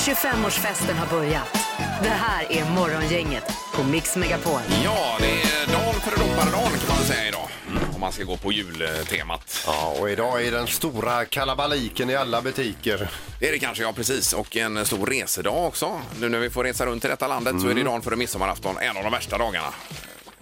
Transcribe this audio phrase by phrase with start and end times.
[0.00, 1.58] 25-årsfesten har börjat.
[2.02, 4.60] Det här är Morgongänget på Mix Megapol.
[4.84, 7.48] Ja, det är dagen före dopparedagen kan man säga idag.
[7.94, 9.62] Om man ska gå på jultemat.
[9.66, 13.10] Ja, och idag är den stora kalabaliken i alla butiker.
[13.40, 14.32] Det är det kanske, ja precis.
[14.32, 16.00] Och en stor resedag också.
[16.20, 18.78] Nu när vi får resa runt i detta landet så är det dagen före midsommarafton
[18.78, 19.68] en av de värsta dagarna.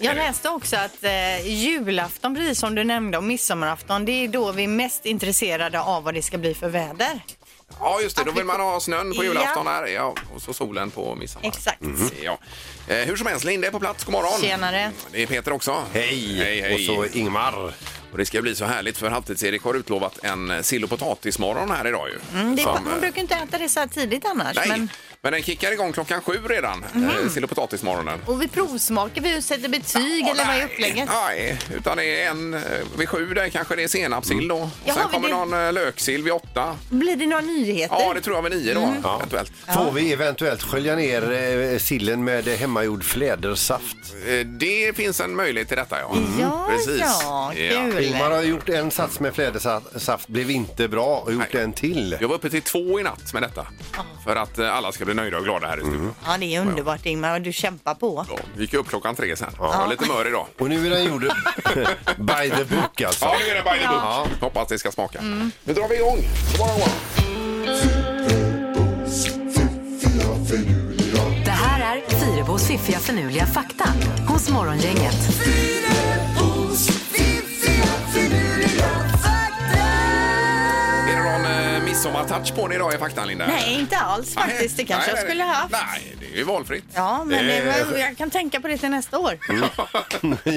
[0.00, 4.52] Jag läste också att eh, julafton, precis som du nämnde, och midsommarafton, det är då
[4.52, 7.20] vi är mest intresserade av vad det ska bli för väder.
[7.80, 8.25] Ja, just det.
[8.25, 9.29] Då vill man ha snön på Ja.
[9.29, 9.86] julafton här.
[9.86, 11.49] Ja, och så solen på midsommar.
[11.49, 11.82] Exakt.
[12.22, 12.39] Ja.
[12.89, 14.04] Eh, hur som helst, Linda är på plats.
[14.04, 14.40] God morgon.
[14.40, 14.90] Tjenare.
[15.13, 15.82] Det är Peter också.
[15.93, 16.36] Hej!
[16.39, 16.75] Hej, hej.
[16.75, 17.73] Och så Ingmar.
[18.12, 21.86] Och det ska bli så härligt för Halvtids-Erik har utlovat en sill och potatismorgon här
[21.89, 22.40] idag ju.
[22.40, 24.57] Mm, det är, Som, man eh, brukar inte äta det så här tidigt annars.
[24.57, 24.89] Nej, men...
[25.22, 27.04] Men, den kickar igång klockan sju redan, Mhm.
[27.11, 27.31] mm.
[27.31, 28.18] sill och potatismorgonen.
[28.26, 31.08] och vi provsmakar, vi sätter betyg Ja, eller vad är nej, upplägget?
[31.26, 32.61] Nej, utan det är en eh,
[32.98, 34.70] vid sju där kanske det är senapssill då.
[34.84, 36.77] Jaha, Sen kommer det- någon eh, löksill vid åtta.
[36.91, 37.97] Blir det några nyheter?
[38.00, 39.05] Ja, det tror jag vid nio då, Mm.
[39.17, 39.53] eventuellt.
[39.75, 41.33] Får vi eventuellt skölja ner
[41.73, 43.97] eh, sillen med hemmagjord flädersaft?
[44.29, 46.17] Eh, Det finns en möjlighet till detta, ja.
[46.41, 47.01] Ja, Precis.
[47.01, 47.98] ja, kul.
[48.01, 51.63] Ingmar har gjort en sats med flädersaft, blev inte bra och gjort Nej.
[51.63, 52.17] en till.
[52.21, 53.67] Jag var uppe till två i natt med detta.
[54.25, 56.15] För att eh, alla ska bli nöjda och glada här i studion.
[56.27, 58.27] Ja, det är underbart Ingmar och du kämpar på.
[58.29, 59.51] Ja, vi gick upp klockan tre sen.
[59.59, 60.47] Jag var lite mör idag.
[60.59, 61.23] Och nu är den gjord
[62.17, 63.25] by the book alltså.
[63.25, 64.41] Ja, nu är det by the book.
[64.41, 65.21] Hoppas det ska smaka.
[65.23, 66.17] Nu drar vi igång.
[66.17, 67.99] God morgon, god morgon.
[71.45, 73.85] Det här är Fyrebos fiffiga förnuliga fakta
[74.29, 75.17] hos Morgongänget.
[78.69, 78.98] Är
[81.99, 83.47] midsommartouch på det idag i faktan, Linda?
[83.47, 84.77] Nej, inte alls faktiskt.
[84.77, 85.73] Det kanske Nej, jag skulle nej, haft.
[85.73, 86.85] Nej, det är ju valfritt.
[86.95, 89.39] Ja, men Det det, jag kan tänka på det till nästa år.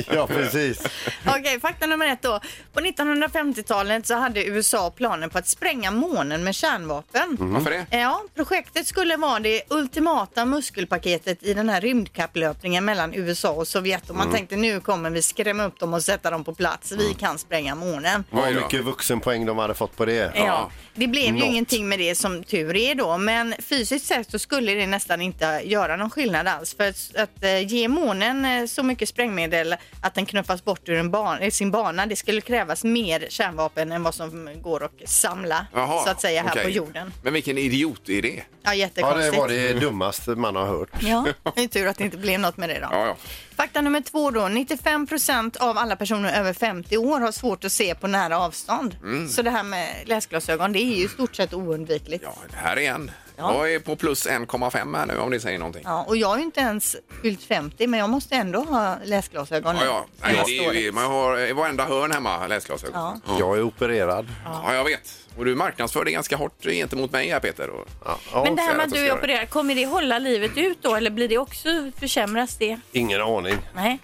[0.16, 0.84] ja, precis.
[1.26, 2.40] Okej, fakta nummer ett då.
[2.74, 7.38] På 1950-talet så hade USA planer på att spränga månen med kärnvapen.
[7.40, 7.98] Varför det?
[7.98, 14.10] Ja, projektet skulle vara det ultimata muskelpaketet i den här rymdkapplöpningen mellan USA och Sovjet.
[14.10, 16.92] Och man tänkte nu kommer vi skrämma upp dem och sätta dem på plats.
[16.92, 18.24] Vi kan spränga månen.
[18.30, 20.32] Vad mycket vuxenpoäng de hade fått på det.
[20.36, 20.72] Ja.
[20.94, 21.50] Det blev ju Något.
[21.52, 25.62] ingenting med det som tur är då, men fysiskt sett så skulle det nästan inte
[25.66, 26.74] göra någon skillnad alls.
[26.76, 30.96] För att, att eh, ge månen eh, så mycket sprängmedel att den knuffas bort ur
[30.98, 35.10] en ban, eh, sin bana, det skulle krävas mer kärnvapen än vad som går att
[35.10, 36.64] samla Jaha, så att säga här okej.
[36.64, 37.14] på jorden.
[37.24, 38.44] Men vilken idiotidé.
[38.64, 39.38] Ja, Ja, det jättekonstigt.
[39.38, 40.90] var det dummaste man har hört.
[41.00, 41.26] Ja,
[41.56, 42.88] det är tur att det inte blev något med det då.
[42.92, 43.16] Ja, ja.
[43.56, 44.48] Fakta nummer två då.
[44.48, 48.96] 95 procent av alla personer över 50 år har svårt att se på nära avstånd.
[49.30, 52.24] Så det här med läsglasögon, det är ju i stort sett oundvikligt.
[52.24, 53.12] ja, det här är en.
[53.38, 53.54] Ja.
[53.58, 55.82] Jag är på plus 1,5 här nu om det säger någonting.
[55.86, 59.76] Ja, och jag har ju inte ens fyllt 50 men jag måste ändå ha läsglasögon
[59.76, 60.06] Ja, ja.
[60.22, 63.22] Nej, det är ju, man har i varenda hörn hemma läsglasögon.
[63.28, 63.38] Ja.
[63.40, 64.28] Jag är opererad.
[64.46, 65.18] Ja, jag vet.
[65.38, 67.70] Och du marknadsför det ganska hårt gentemot mig här Peter.
[67.70, 67.88] Och...
[68.06, 70.78] Ja, ja, Men det här med att du är opererad, kommer det hålla livet ut
[70.82, 72.80] då eller blir det också försämras det?
[72.92, 73.58] Ingen aning.
[73.76, 74.00] Nej.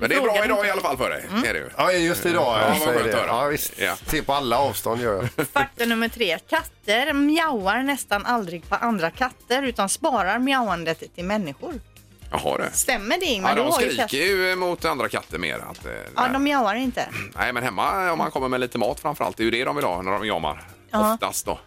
[0.00, 1.24] Men det är bra idag i alla fall för dig.
[1.46, 1.68] Är det ju.
[1.76, 2.58] Ja, just idag.
[2.62, 3.18] Ja, vad säger skönt det.
[3.18, 3.26] höra.
[3.26, 3.72] Ja, visst.
[3.78, 3.94] Ja.
[4.06, 5.46] Se på alla avstånd gör jag.
[5.52, 6.38] Fakta nummer tre.
[6.48, 11.74] Katter mjauar nästan aldrig på andra katter utan sparar mjauandet till människor.
[12.30, 12.64] Jaha du.
[12.72, 13.48] Stämmer det Ingmar?
[13.50, 14.16] Ja, Du de har ju skriker katter.
[14.16, 15.54] ju mot andra katter mer.
[15.70, 17.08] Att, eh, Ja, de mjauar inte.
[17.36, 19.76] Nej, men hemma om man kommer med lite mat framförallt, det är ju det de
[19.76, 20.64] vill ha när de jamar.
[20.90, 21.12] Ja.
[21.14, 21.58] Oftast då.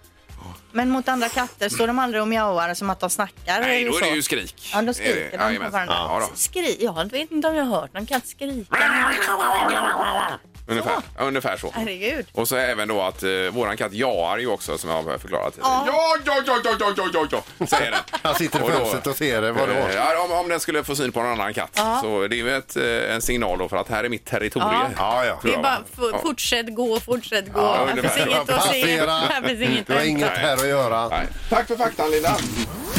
[0.71, 3.91] Men mot andra katter står de aldrig och mjauar som att de snackar Nej, eller
[3.91, 4.09] då är så.
[4.09, 4.69] det ju skrik.
[4.73, 5.95] Ja, då skriker de på varandra.
[5.95, 6.35] Ja, då.
[6.35, 8.77] Skri jag vet inte om jag har hört någon katt skrika.
[10.67, 11.71] Ungefär, ja, ungefär så.
[11.75, 12.25] Herregud.
[12.31, 15.53] Och så även då att eh, våran katt jaar ju också som jag har förklarat.
[15.61, 15.83] Ja.
[15.87, 17.99] Ja, ja, ja, ja, ja, ja, ja, säger den.
[18.23, 19.51] Han sitter i Och då- fönstret och ser det.
[19.51, 19.71] Vadå?
[19.73, 22.37] Eh, Ja, om, om den skulle få syn på någon annan katt så det är
[22.37, 24.71] ju ett, eh, en signal då för att här är mitt territorium.
[24.71, 24.87] Ja.
[24.97, 25.39] Ja, ja.
[25.43, 26.19] Det är bara f- Ja.
[26.21, 27.59] fortsätt gå, fortsätt gå.
[27.61, 28.09] Ja, här ungefär.
[28.09, 28.81] finns inget att se.
[28.81, 29.11] Passera.
[29.11, 30.41] Här finns inget Du har att inget hämta.
[30.47, 31.07] här att göra.
[31.07, 31.27] Nej.
[31.49, 32.37] Tack för faktan Linda.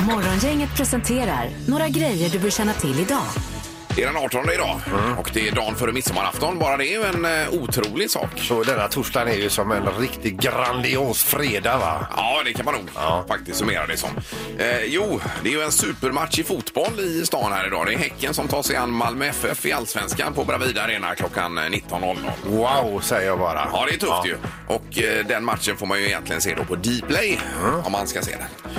[0.07, 3.23] Morgongänget presenterar några grejer du bör känna till idag.
[3.97, 4.81] Det är den 18 idag
[5.19, 6.59] och det är dagen före midsommarafton.
[6.59, 8.29] Bara det är ju en eh, otrolig sak.
[8.37, 12.07] Så denna torsdagen är ju som en riktigt grandios fredag va?
[12.17, 12.89] Ja, det kan man nog
[13.29, 14.11] faktiskt summera det som.
[14.59, 17.87] Eh, jo, det är ju en supermatch i fotboll i stan här idag.
[17.87, 21.59] Det är Häcken som tar sig an Malmö FF i Allsvenskan på Bravida Arena klockan
[21.59, 22.17] 19.00.
[22.45, 23.69] Wow, säger jag bara.
[23.73, 24.37] Ja, det är tufft ju.
[24.67, 27.39] Och eh, den matchen får man ju egentligen se då på Dplay
[27.85, 28.73] om man ska se den.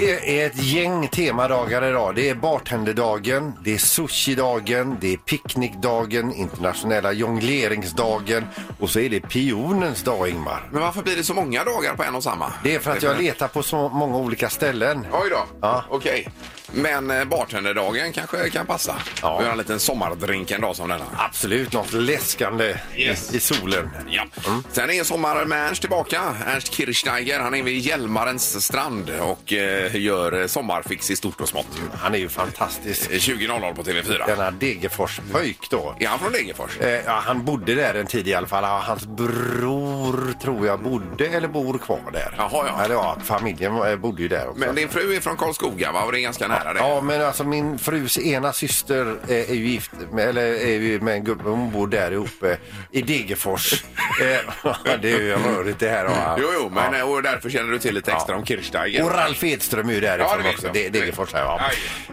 [0.00, 2.14] Det är ett gäng temadagar idag.
[2.14, 8.44] Det är bartenderdagen, det är sushidagen, det är picknickdagen, internationella jongleringsdagen
[8.80, 10.68] och så är det pionens dag, Ingmar.
[10.72, 12.52] Men varför blir det så många dagar på en och samma?
[12.64, 15.06] Det är för att jag letar på så många olika ställen.
[15.12, 15.46] Oj då.
[15.60, 15.84] Ja.
[15.90, 16.28] Okej.
[16.76, 18.94] Men eh, bartenderdagen kanske kan passa.
[18.98, 19.12] Ja.
[19.22, 19.42] Ja.
[19.42, 21.04] Göra en liten sommardrink en dag som denna.
[21.16, 23.34] Absolut, något läskande Yes.
[23.34, 23.90] i, i solen.
[24.08, 24.24] Ja.
[24.72, 26.22] Sen är Sommar med Ernst tillbaka.
[26.46, 27.40] Ernst Kirchsteiger.
[27.40, 31.66] Han är vid Hjälmarens strand och eh, gör eh, sommarfix i stort och smått.
[31.94, 33.10] Han är ju fantastisk.
[33.10, 34.26] 20.00 på TV4.
[34.26, 35.96] Denna Degerfors-pöjk då.
[36.00, 36.80] Är han från Degerfors?
[36.80, 38.64] Eh, ja, han bodde där en tid i alla fall.
[38.64, 42.34] Hans bror tror jag bodde eller bor kvar där.
[42.38, 42.84] Jaha, ja.
[42.84, 44.60] Eller ja, familjen eh, bodde ju där också.
[44.60, 46.02] Men din fru är från Karlskoga va?
[46.02, 46.80] Och det är ganska nära det.
[46.80, 51.00] Ja, men alltså min frus ena syster eh, är ju gift med, eller är ju
[51.00, 52.56] med en gubbe, hon bor där uppe
[52.90, 53.84] i Degerfors.
[54.20, 56.04] eh, det är ju rörigt det här.
[56.04, 56.36] va?
[56.40, 59.04] Jo, jo, men och därför känner du till lite extra om Kirchsteiger.
[59.04, 60.66] Och Ralf Edström är ju Ja, därifrån det vet också.
[60.66, 60.74] jag.
[60.74, 61.60] Det, Degerfors här, ja.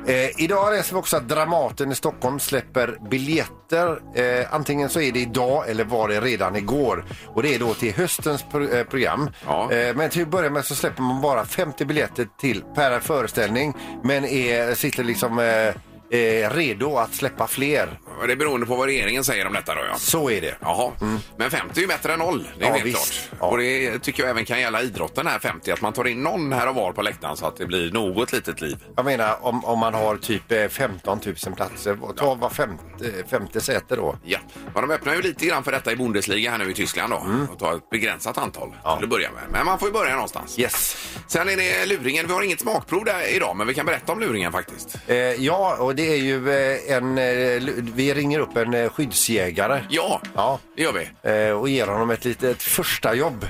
[0.08, 4.00] Eh, Idag läser vi också att Dramaten i Stockholm släpper biljetter.
[4.16, 7.06] Eh, antingen så är det idag eller var det redan igår.
[7.28, 9.30] Och det är då till höstens pro eh, program.
[9.46, 9.72] Ja.
[9.72, 13.74] Eh, men till att börja med så släpper man bara 50 biljetter till per föreställning.
[14.04, 18.00] Men är, sitter liksom eh, eh, redo att släppa fler.
[18.28, 19.98] Det är beroende på vad regeringen säger om detta då ja.
[19.98, 20.56] Så är det.
[20.62, 20.92] Jaha,
[21.38, 22.48] men 50 är ju bättre än noll.
[22.60, 23.14] Det är Ja, helt visst.
[23.30, 23.40] klart.
[23.40, 23.48] Ja.
[23.48, 26.54] Och det tycker jag även kan gälla idrotten här 50, att man tar in någon
[26.54, 28.78] här och var på läktaren så att det blir något litet liv.
[28.96, 33.62] Jag menar om, om man har typ eh, 15 000 platser, ta var femte, femte
[33.62, 34.18] säte då.
[34.24, 34.40] Ja,
[34.74, 37.26] men de öppnar ju lite grann för detta i Bundesliga här nu i Tyskland då.
[37.54, 38.96] Och tar ett begränsat antal Ja.
[38.96, 39.44] till att börja med.
[39.52, 40.60] Men man får ju börja någonstans.
[40.60, 40.98] Yes.
[41.28, 42.28] Sen är det luringen.
[42.28, 44.98] Vi har inget smakprov där idag, men vi kan berätta om luringen faktiskt.
[45.08, 47.18] Eh, ja, och det är ju eh, en...
[47.18, 49.84] Eh, vi ringer upp en eh, skyddsjägare.
[49.90, 50.60] Ja, Ja.
[50.76, 51.10] det gör vi.
[51.48, 53.46] Eh, och ger honom ett litet första jobb.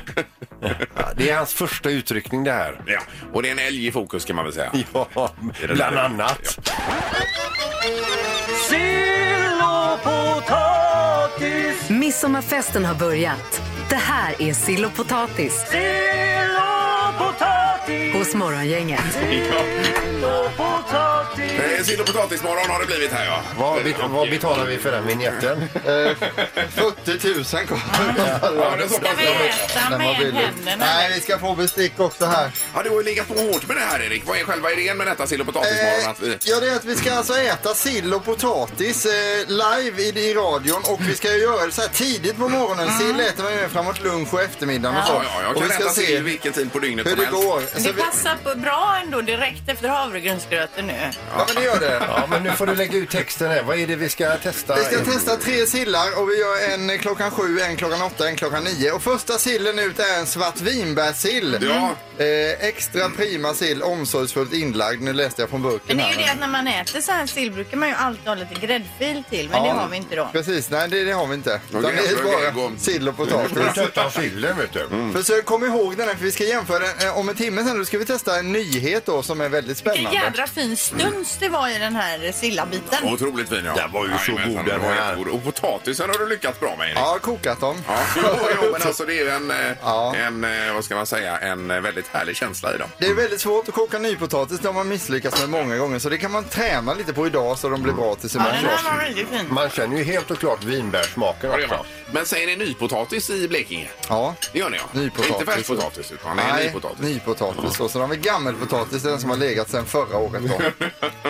[1.15, 2.81] det är hans första utryckning det här.
[2.87, 2.99] Ja,
[3.33, 4.71] och det är en älg i fokus kan man väl säga.
[5.13, 5.29] Ja,
[5.73, 6.59] bland annat.
[8.69, 13.61] Sill och potatis, Midsommarfesten har börjat.
[13.89, 15.81] Det här är Sill och potatis sill
[16.57, 19.01] och potatis, hos Morgongänget.
[19.13, 19.51] sill
[20.23, 21.51] och potatis.
[21.51, 23.41] Eh, Sill och potatismorgon har det blivit här ja.
[23.57, 25.69] Vad, bet- vad betalar vi för den vignetten?
[25.73, 27.83] 40 000 kommer
[28.17, 29.11] Ja, det är så pass.
[29.11, 30.85] Ska vi äta med händerna?
[30.85, 32.51] Nej, vi ska få bestick också här.
[32.75, 34.23] Ja, du har ju legat på hårt med det här Erik.
[34.25, 36.11] Vad är själva idén med detta sill och potatismorgon?
[36.11, 36.29] Att vi...
[36.29, 39.11] Eh, ja, det är att vi ska alltså äta sill och potatis eh,
[39.47, 42.97] live i, i radion och vi ska ju göra det så här tidigt på morgonen.
[42.99, 45.13] Sill äter man ju framåt lunch och eftermiddagen och så.
[45.13, 47.11] Ja, ja, jag och kan vi ska äta se sill vilken tid på dygnet hur
[47.11, 47.43] som det helst.
[47.43, 47.61] går.
[47.61, 50.93] Så Det vi, passar på bra ändå direkt efter havregrynsgröten nu.
[51.37, 52.05] ja, men det gör det.
[52.07, 53.63] Ja, men nu får du lägga ut texten här.
[53.63, 54.75] Vad är det vi ska testa?
[54.75, 58.35] Vi ska testa tre sillar och vi gör en klockan sju, en klockan åtta, en
[58.35, 58.91] klockan nio.
[58.91, 61.57] Och första sillen ut är en svart vinbärssill.
[61.61, 61.95] Ja.
[62.17, 65.01] Eh, extra prima sill, omsorgsfullt inlagd.
[65.01, 66.19] Nu läste jag från burken Men det är här.
[66.19, 68.53] ju det att när man äter så här sill brukar man ju alltid ha lite
[68.67, 70.29] gräddfil till, men det har vi inte då.
[70.31, 71.61] Precis, nej det, det har vi inte.
[71.69, 72.23] Utan det är
[72.55, 74.13] bara sill och du potatis.
[74.13, 75.11] sillen, vet du.
[75.13, 77.07] Försök komma ihåg den här för vi ska jämföra den.
[77.07, 79.77] Eh, Om en timme sen då ska vi testa en nyhet då som är väldigt
[79.77, 80.19] Vilken spännande.
[80.19, 83.03] jädra fin stuns det var i den här sillabiten.
[83.13, 83.73] Otroligt fin ja.
[83.75, 85.09] Den var ju så Jajamensan, god, den var här.
[85.09, 85.27] jättegod.
[85.33, 86.97] Och potatisen har du lyckats bra med Erik.
[86.97, 87.75] Ja, kokat dem.
[87.87, 88.21] Ja, jo,
[88.61, 90.15] jo, men alltså det är ju en, eh, Ja.
[90.15, 92.89] en, eh, vad ska man säga, en eh, väldigt härlig känsla i dem.
[92.97, 94.59] Det är väldigt svårt att koka nypotatis.
[94.59, 95.99] Det har man misslyckats med många gånger.
[95.99, 98.59] Så det kan man träna lite på idag så de blir bra till Ja, den
[98.59, 98.77] imorgon.
[98.77, 99.45] här var väldigt fin.
[99.49, 101.79] Man känner ju helt och klart vinbärssmaken Ja, det gör man.
[101.79, 101.91] också.
[102.11, 103.87] Men säger ni nypotatis i Blekinge?
[104.09, 104.35] Ja.
[104.53, 104.99] Det gör ni ja.
[104.99, 105.31] Nypotatis.
[105.39, 106.99] Inte färskpotatis utan det är Nej, nypotatis.
[106.99, 107.79] nypotatis.
[107.79, 110.41] Och så har vi gammelpotatis, den som har legat sedan förra året.
[110.43, 110.55] Då.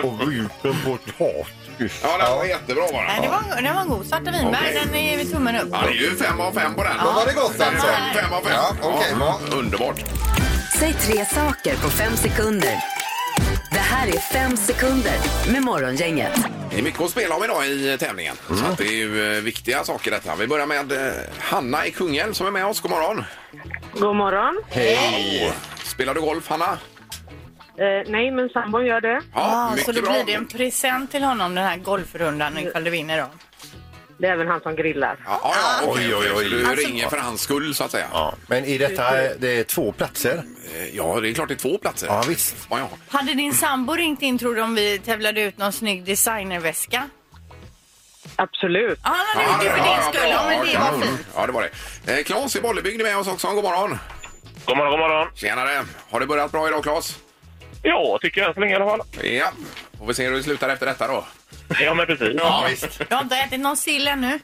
[0.08, 2.00] Och rupen potatis.
[2.02, 4.06] Ja, den var jättebra var Nej, det var, den var god.
[4.06, 4.82] Svarta vinbär, Okej.
[4.86, 5.68] den är vi tummen upp.
[5.72, 6.92] Ja, det är ju fem av fem på den.
[7.04, 7.86] Då var det gott alltså.
[7.86, 8.52] Fem, fem av fem.
[8.54, 9.40] Ja, okej, bra.
[9.52, 10.00] Underbart.
[10.78, 12.76] Säg tre saker på fem sekunder.
[13.70, 15.12] Det här är fem sekunder
[15.52, 16.32] med Morgongänget.
[16.70, 18.36] Det är mycket att spela om idag i tävlingen.
[18.48, 20.36] Så att det är ju eh, viktiga saker detta.
[20.36, 22.80] Vi börjar med eh, Hanna i Kungälv som är med oss.
[22.80, 23.24] God morgon.
[23.92, 24.62] God morgon.
[24.68, 25.52] Hej!
[25.84, 26.78] Spelar du golf, Hanna?
[27.78, 29.20] Eh, nej, men sambon gör det.
[29.34, 30.12] Ja, så mycket då bra.
[30.12, 33.26] blir det en present till honom den här golfrundan ifall du vinner då.
[34.18, 35.16] Det är även han som grillar.
[35.26, 36.48] Ja, ja, ja, okej, Oj, oj, oj.
[36.50, 38.06] Du Alltså- ringer för hans skull så att säga.
[38.12, 40.42] Ja, men i detta det är två platser.
[40.74, 42.06] Eh, Ja, det är klart det är två platser.
[42.06, 42.56] Ja, visst.
[42.70, 42.88] Ja, ja.
[43.08, 47.08] Hade din sambo ringt in tror du om vi tävlade ut någon snygg designerväska?
[48.36, 48.98] Absolut.
[49.04, 50.30] Ja, han hade gjort det för din skull.
[50.30, 51.00] Ja, men det ja, var ja.
[51.06, 51.26] fint.
[51.36, 51.62] Ja, det var
[52.06, 52.18] det.
[52.18, 53.46] Eh, Claes i Bollebygd är med oss också.
[53.48, 53.98] God morgon.
[54.66, 55.28] God morgon, god morgon.
[55.34, 55.82] Tjenare.
[56.10, 57.18] Har det börjat bra idag, Claes?
[57.82, 59.00] Ja, tycker jag så länge i alla fall.
[59.22, 59.50] Ja.
[59.98, 61.24] Får vi se hur det slutar efter detta då.
[61.80, 62.28] Ja, men precis.
[62.38, 62.98] Ja, visst.
[63.08, 64.38] Du har inte ätit någon sill ännu?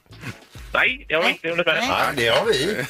[0.75, 1.33] Nej, jag har Nej.
[1.33, 1.85] inte hunnit med.
[1.89, 2.85] Ja, det har vi.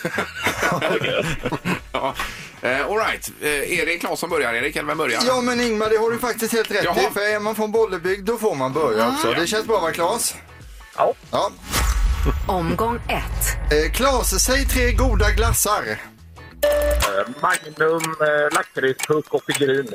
[1.93, 2.15] Ja.
[2.63, 3.33] Eh, all right.
[3.43, 4.77] Eh, är det Claes som börjar, Erik?
[4.77, 5.21] Eller vem börjar?
[5.27, 7.01] Ja, men Ingmar, det har du faktiskt helt rätt Jaha.
[7.11, 7.13] i.
[7.15, 9.33] För är man från Bollebygd, då får man börja också.
[9.33, 10.35] Det känns bra, va, Claes?
[10.97, 11.15] Ja.
[11.31, 11.51] Ja.
[12.49, 13.73] Omgång ett.
[13.73, 15.83] Eh, Claes, säg tre goda glassar.
[17.41, 19.95] Magnum, eh, lakritspuck och pigerin.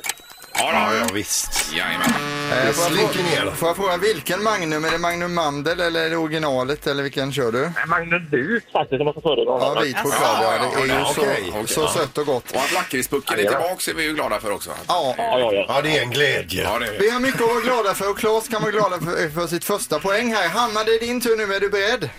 [0.60, 0.98] Ja, Ja, då.
[0.98, 1.74] ja visst.
[1.74, 2.08] Jajamän.
[2.52, 3.42] Eh, Det får, jag slinker ner.
[3.42, 4.86] fråga, får jag fråga vilken Magnum?
[4.86, 7.72] Är det Magnum Mandel eller är det originalet eller vilken kör du?
[7.88, 9.44] Magnus vit faktiskt, om man ska föredra
[9.76, 10.72] Ja, vit choklad ja.
[10.76, 11.88] Det är ju ja, så, okej, okej, så ja.
[11.88, 12.52] sött och gott.
[12.52, 14.70] Och att lakritspucken är tillbaka är vi ju glada för också.
[14.88, 15.16] Ja.
[15.18, 15.66] Ja, ja, ja.
[15.68, 16.64] Ja, det är en glädje.
[16.64, 19.00] Ja, det är Vi har mycket att vara glada för och Claes kan vara glada
[19.00, 20.50] för, för sitt första poäng här.
[20.50, 21.54] Hanna, det är din tur nu.
[21.56, 22.10] Är du beredd?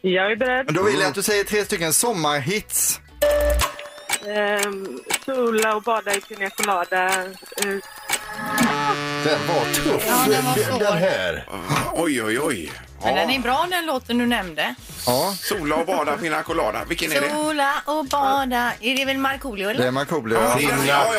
[0.00, 0.66] Jag är beredd.
[0.74, 3.00] Då vill jag att du säger tre stycken sommarhits.
[4.26, 7.04] Ehm, sola och bada i pina colada.
[7.06, 7.26] Eh,
[9.24, 10.04] Den var tuff.
[10.08, 10.78] Ja, den var svår.
[10.78, 11.48] Den här.
[11.94, 12.72] Oj, oj, oj.
[13.04, 13.34] Men den Ja.
[13.34, 14.74] är bra den låten du nämnde.
[15.06, 16.84] Ja, Sola och bada, pina colada.
[16.88, 17.30] Vilken är det?
[17.30, 18.72] Sola och bada.
[18.80, 20.38] Är det väl Markoolio det är Markoolio.
[20.38, 20.68] Ja, Ja.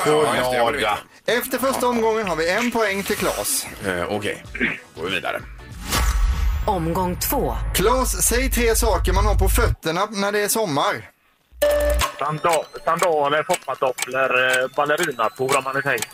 [0.06, 0.82] ja, just det, ja, det vet
[1.26, 1.38] jag.
[1.38, 3.66] Efter första omgången har vi en poäng till Claes.
[3.86, 4.44] Eh, Okej,
[4.96, 5.42] går vi vidare.
[6.68, 7.56] Omgång två.
[7.76, 11.10] Claes, säg tre saker man har på fötterna när det är sommar.
[12.20, 16.08] Sanda sandaler, foppatofflor, eh, ballerinaskor om man är tänkt.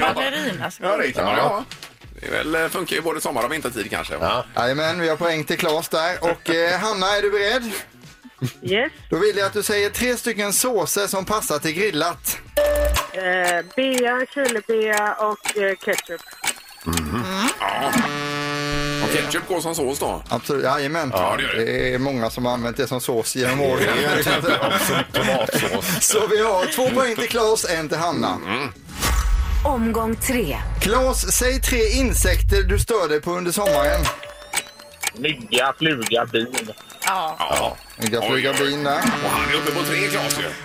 [0.00, 0.70] Ballerina.
[0.80, 1.64] Ja, det kan man ja.
[2.20, 4.14] Det är väl, eh, funkar ju både sommar och vintertid kanske.
[4.14, 4.44] Ja.
[4.56, 6.18] Jajamän, vi har poäng till Claes där.
[6.20, 7.72] Och eh, Hanna, är du beredd?
[8.62, 8.92] yes.
[9.10, 12.38] Då vill jag att du säger tre stycken såser som passar till grillat.
[13.12, 16.20] Eh, bea, chilibea och eh, ketchup.
[17.60, 17.82] Ja.
[19.16, 20.22] Ketchup går som sås då?
[20.28, 21.10] Absolut, jajamän.
[21.14, 21.64] Ja, det gör det.
[21.64, 23.82] det är många som har använt det som sås genom åren.
[26.00, 28.38] Så vi har två poäng till Claes, en till Hanna.
[29.64, 30.56] Omgång tre.
[30.80, 34.04] Claes, säg tre insekter du stör dig på under sommaren.
[35.18, 36.70] Mygga, fluga, bin.
[37.06, 37.76] Ja.
[37.98, 38.54] Oj, oj.
[38.58, 38.98] bin där.
[39.24, 40.08] Och han är uppe på tre ju.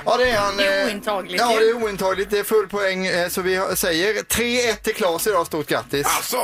[0.06, 0.58] Ja, det är han.
[0.58, 2.30] Det är eh, ointagligt Ja, det är ointagligt.
[2.32, 3.08] Det är full poäng.
[3.08, 5.48] eh, Så vi säger 3-1 till Claes idag.
[5.48, 6.08] Stort grattis.
[6.18, 6.38] Alltså!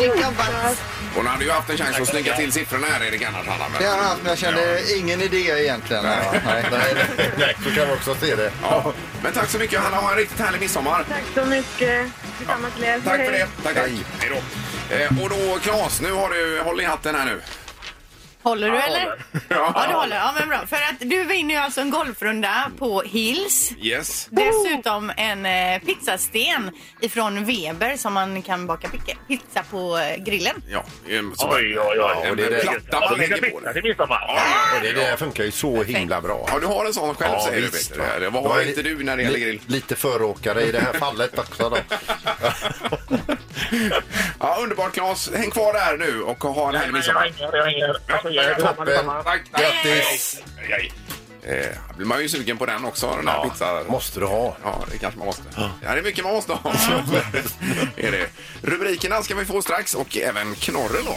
[0.00, 0.82] Snyggt jobbat.
[1.14, 3.44] Hon hade ju haft en chans att snygga till siffrorna här, Erik annars,
[3.78, 6.04] Det har han haft, men jag kände ingen idé egentligen.
[6.04, 6.18] Nej.
[6.32, 6.64] Nej.
[6.70, 6.82] Nej,
[7.16, 8.52] nej, nej, så kan man också se det.
[8.62, 8.92] Ja.
[9.22, 9.96] Men tack så mycket, Hanna.
[9.96, 11.04] Ha en riktigt härlig midsommar.
[11.08, 12.06] Tack så mycket.
[12.38, 13.00] Tillsammans till er.
[13.04, 13.48] Tack för det.
[13.62, 13.90] Tack, tack.
[14.20, 14.40] Hej då.
[14.96, 17.40] Eh, och då, Claes, nu har du, håll i hatten här nu.
[18.42, 19.06] Håller du eller?
[19.48, 19.72] Ja.
[19.74, 20.16] Ja, du håller.
[20.16, 20.66] Ja, men bra.
[20.66, 23.72] För att du vinner ju alltså en golfrunda på Hills.
[23.82, 24.28] Yes.
[24.30, 26.70] Dessutom en eh, pizzasten
[27.00, 28.88] ifrån Weber som man kan baka
[29.28, 30.62] pizza på eh, grillen.
[30.68, 30.84] Ja,
[31.36, 31.48] så.
[31.54, 32.16] Oj, oj, oj.
[32.28, 32.62] En det är det.
[32.88, 33.82] platta man lägger på Det det.
[33.82, 34.24] midsommar.
[34.28, 36.46] Ja, ja, Och det där funkar ju så himla bra.
[36.52, 38.06] ja, du har en sån själv, Ja, säger visst, du, va.
[38.14, 38.30] Peter.
[38.30, 39.60] Vad har är inte du när det gäller li- grill?
[39.66, 41.76] Lite föråkare i det här fallet också då.
[44.40, 45.30] Ja, underbart, Claes.
[45.34, 47.20] Häng kvar där nu och ha en härlig Jag midsommar.
[47.20, 47.96] hänger, jag hänger.
[48.12, 48.86] Alltså, jag Toppen.
[49.24, 49.62] Tack, tack.
[49.62, 50.42] Grattis.
[50.56, 50.92] Hej, hej.
[51.42, 53.86] Eh, blir man ju sugen på den också, den här Ja, pizzan.
[53.88, 54.56] måste du ha.
[54.64, 55.42] Ja, det kanske man måste.
[55.56, 56.70] Ja, det är mycket man måste ha.
[57.96, 58.26] är det.
[58.62, 61.14] Rubrikerna ska vi få strax och även knorren då.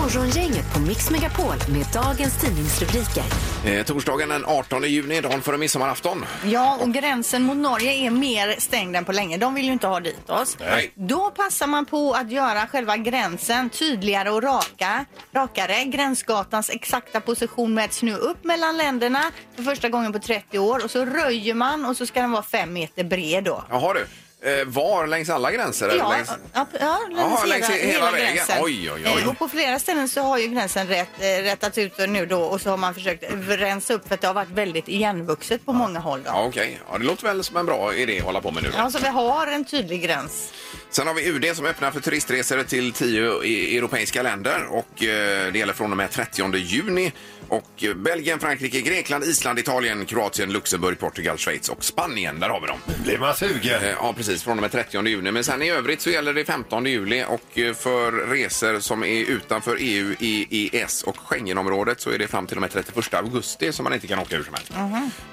[0.00, 3.24] Morgongänget på Mix Megapol med dagens tidningsrubriker.
[3.64, 6.24] Eh, torsdagen den 18 juni, dagen före midsommarafton.
[6.44, 9.36] Ja, och gränsen mot Norge är mer stängd än på länge.
[9.36, 10.56] De vill ju inte ha dit oss.
[10.60, 10.92] Nej.
[10.94, 15.84] Då passar man på att göra själva gränsen tydligare och raka, rakare.
[15.84, 19.30] Gränsgatans exakta position mäts nu upp mellan länderna
[19.62, 22.42] för första gången på 30 år och så röjer man och så ska den vara
[22.42, 23.64] fem meter bred då.
[23.70, 24.06] Jaha du.
[24.44, 25.06] Eh, var?
[25.06, 25.88] Längs alla gränser?
[25.88, 26.30] eller Ja, längs...
[26.54, 28.34] ja, ja längs, Jaha, hela, längs he- hela vägen.
[28.34, 28.56] gränsen.
[28.60, 29.22] Oj, oj, oj.
[29.22, 32.42] Eh, Och på flera ställen så har ju gränsen rätt, eh, rättats ut nu då
[32.42, 35.72] och så har man försökt rensa upp för att det har varit väldigt igenvuxet på
[35.72, 36.22] många håll.
[36.22, 36.30] Då.
[36.34, 36.80] Ja, okej.
[36.92, 38.68] Ja, det låter väl som en bra idé att hålla på med nu.
[38.68, 38.74] Då.
[38.78, 40.52] Ja, så vi har en tydlig gräns.
[40.90, 45.52] Sen har vi UD som öppnar för turistresor till tio i- europeiska länder och eh,
[45.52, 47.12] det gäller från och med 30 juni.
[47.52, 52.40] Och Belgien, Frankrike, Grekland, Island, Italien, Kroatien, Luxemburg, Portugal, Schweiz och Spanien.
[52.40, 52.78] Där har vi dem.
[53.04, 53.82] Blir man sugen?
[53.84, 54.42] Eh, Ja, precis.
[54.42, 55.30] Från och med 30 juni.
[55.32, 59.20] Men sen i övrigt så gäller det 15 juli och eh, för resor som är
[59.24, 63.84] utanför EU, EES och Schengenområdet så är det fram till och med 31 augusti som
[63.84, 64.72] man inte kan åka hur som helst.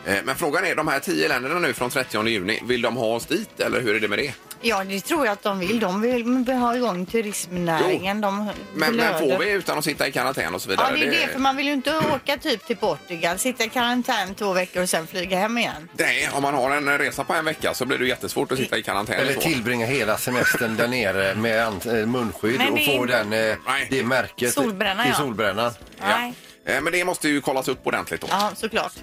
[0.06, 3.16] Eh, Men frågan är, de här 10 länderna nu från 30 juni, vill de ha
[3.16, 4.34] oss dit eller hur är det med det?
[4.62, 5.80] Ja, det tror jag att de vill.
[5.80, 8.22] De vill ha igång turismnäringen.
[8.22, 9.20] De Men, men blöder.
[9.20, 10.88] får vi utan att sitta i karantän och så vidare?
[10.92, 11.34] Ja, det är det.
[11.34, 14.90] För man vill ju inte åka typ till Portugal, sitta i karantän två veckor och
[14.90, 15.90] sen flyga hem igen.
[15.94, 18.78] Nej, om man har en resa på en vecka så blir det jättesvårt att sitta
[18.78, 19.16] i karantän.
[19.20, 19.42] Eller så.
[19.42, 23.56] tillbringa hela semestern där nere med an- eh, munskydd Men och det- få den, eh,
[23.68, 23.88] Nej.
[23.90, 25.18] det märket Solbränna, till ja.
[25.18, 25.72] solbrännan.
[26.02, 26.34] Nej.
[26.66, 28.28] Eh, Men det måste ju kollas upp ordentligt då.
[28.30, 28.94] Ja, såklart.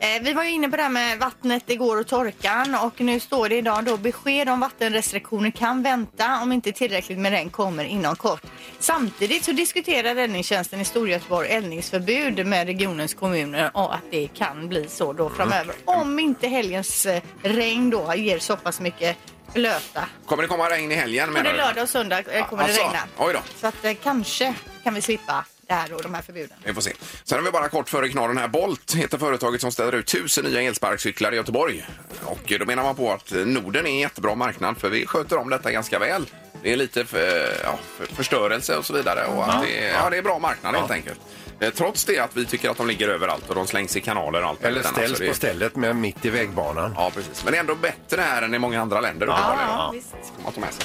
[0.00, 3.20] Eh, vi var ju inne på det här med vattnet igår och torkan och nu
[3.20, 7.84] står det idag då besked om vattenrestriktioner kan vänta om inte tillräckligt med regn kommer
[7.84, 8.42] inom kort.
[8.78, 14.88] Samtidigt så diskuterar räddningstjänsten i Storgöteborg eldningsförbud med regionens kommuner och att det kan bli
[14.88, 15.74] så då framöver.
[15.84, 19.16] Om inte helgens eh, regn då ger så pass mycket
[19.54, 20.04] blöta.
[20.26, 21.56] Kommer det komma regn i helgen menar Både du?
[21.62, 23.00] lördag och söndag eh, kommer Alltså, det regna.
[23.18, 23.40] oj då.
[23.60, 24.54] Så att eh, kanske
[24.84, 26.56] kan vi slippa det här då, de här förbuden.
[26.64, 26.92] Vi får se.
[27.24, 28.48] Sen har vi bara kort före knorren här.
[28.48, 31.86] Volt heter företaget som ställer ut tusen nya elsparkcyklar i Göteborg.
[32.24, 35.50] Och då menar man på att Norden är en jättebra marknad för vi sköter om
[35.50, 36.26] detta ganska väl.
[36.62, 40.10] Det är lite för, ja, för, förstörelse och så vidare och att det, är, ja,
[40.10, 41.20] det är bra marknad helt enkelt.
[41.60, 44.42] Eh, Trots det att vi tycker att de ligger överallt och de slängs i kanaler
[44.42, 46.94] och allt Eller ställs så det- på stället med mitt i vägbanan.
[46.96, 47.44] Ja, precis.
[47.44, 49.26] Men det är ändå bättre här än i många andra länder.
[49.26, 50.08] Ja, visst.
[50.08, 50.84] Ska man ta med sig.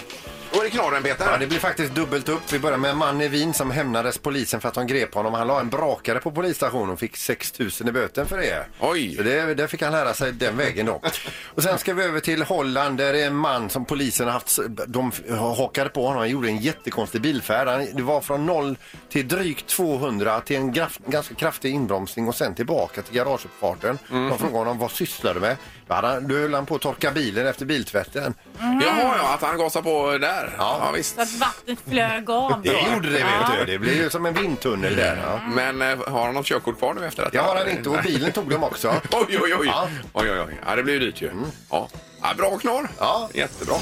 [0.57, 1.25] Då är det knorren, Peter.
[1.31, 2.53] Ja, det blir faktiskt dubbelt upp.
[2.53, 5.33] Vi börjar med en man i Wien som hämnades polisen för att de grep honom.
[5.33, 8.65] Han la en brakare på polisstationen och fick 6 000 i böten för det.
[8.79, 9.15] Oj.
[9.15, 11.01] Så det, det fick han lära sig den vägen då.
[11.45, 14.33] Och sen ska vi över till Holland där det är en man som polisen har
[14.33, 16.17] haft, de hakade på honom.
[16.17, 17.67] Han gjorde en jättekonstig bilfärd.
[17.67, 18.77] Han, det var från 0
[19.09, 23.97] till drygt 200 till en graf, ganska kraftig inbromsning och sen tillbaka till garageuppfarten.
[24.09, 25.55] De frågade honom vad sysslar du med?
[25.87, 28.33] Då hade han- Då höll han på att torka bilen efter biltvätten.
[28.59, 30.55] Jaha, ja, att han gasar på där.
[30.57, 31.15] Ja, visst.
[31.15, 32.61] Så att vattnet flög av.
[32.61, 33.65] Det gjorde det vet du.
[33.71, 35.21] Det blev ju som en vindtunnel där.
[35.25, 35.39] Ja.
[35.55, 37.37] Men eh, har han något körkort kvar nu efter detta?
[37.37, 38.87] Det har han inte och bilen tog dem också.
[39.11, 39.67] Oj, oj, oj.
[39.67, 39.87] Ja.
[40.13, 40.59] oj, oj, oj.
[40.67, 41.31] Ja, det blir ju dyrt ju.
[41.69, 41.87] Ja.
[42.21, 42.87] Ja, bra knorr.
[42.99, 43.29] Ja.
[43.33, 43.75] Jättebra.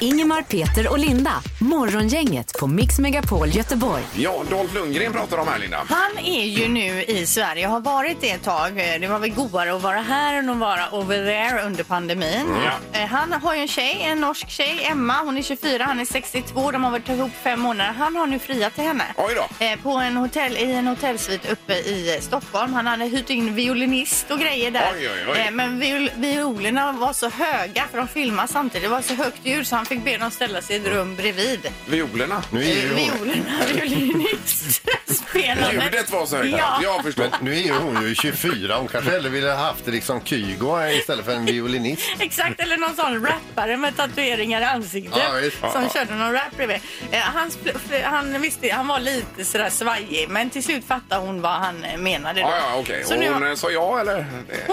[0.00, 1.32] Ingemar, Peter och Linda.
[1.60, 4.02] Morgongänget på Mix Megapol Göteborg.
[4.16, 5.84] Ja, Dolph Lundgren pratar om här, Linda.
[5.88, 8.74] Han är ju nu i Sverige, har varit det ett tag.
[9.00, 12.46] Det var väl godare att vara här än att vara over there under pandemin.
[12.64, 13.00] Ja.
[13.00, 15.14] Eh, Han har ju en tjej, en norsk tjej, Emma.
[15.24, 16.70] Hon är 24, han är 62.
[16.70, 17.92] De har varit ihop fem månader.
[17.92, 19.04] Han har nu friat till henne.
[19.16, 19.64] Oj då.
[19.66, 22.74] Eh, På en hotell, I en hotellsvit uppe i eh, Stockholm.
[22.74, 24.90] Han hade hyrt in violinist och grejer där.
[24.98, 25.50] Oj, oj, oj.
[25.50, 28.82] Men viol violerna var så höga för de filmade samtidigt.
[28.88, 31.16] Det var så högt ljud så han fick be dem ställa sig i ett rum
[31.16, 31.72] bredvid.
[31.86, 32.42] Violerna.
[32.50, 35.72] Nu är ju hon, Violerna, violinistspelandet.
[35.84, 36.54] Ljudet var så högt.
[36.58, 36.80] Ja.
[36.82, 37.22] Jag förstår.
[37.30, 38.76] men nu är ju hon ju 24.
[38.76, 42.02] Hon kanske hellre ville ha haft det liksom Kygo istället för en violinist.
[42.18, 45.56] Exakt, eller någon sån rappare med tatueringar i ansiktet Ja, visst.
[45.72, 46.80] som körde någon rap bredvid.
[47.10, 51.40] Eh, han, spl- han, visste, han var lite sådär svajig, men till slut fattade hon
[51.40, 52.40] vad han eh, menade.
[52.40, 52.46] Då.
[52.48, 53.04] Ja, ja, okej.
[53.04, 54.26] Så nu, hon hon, eh, sa ja, eller?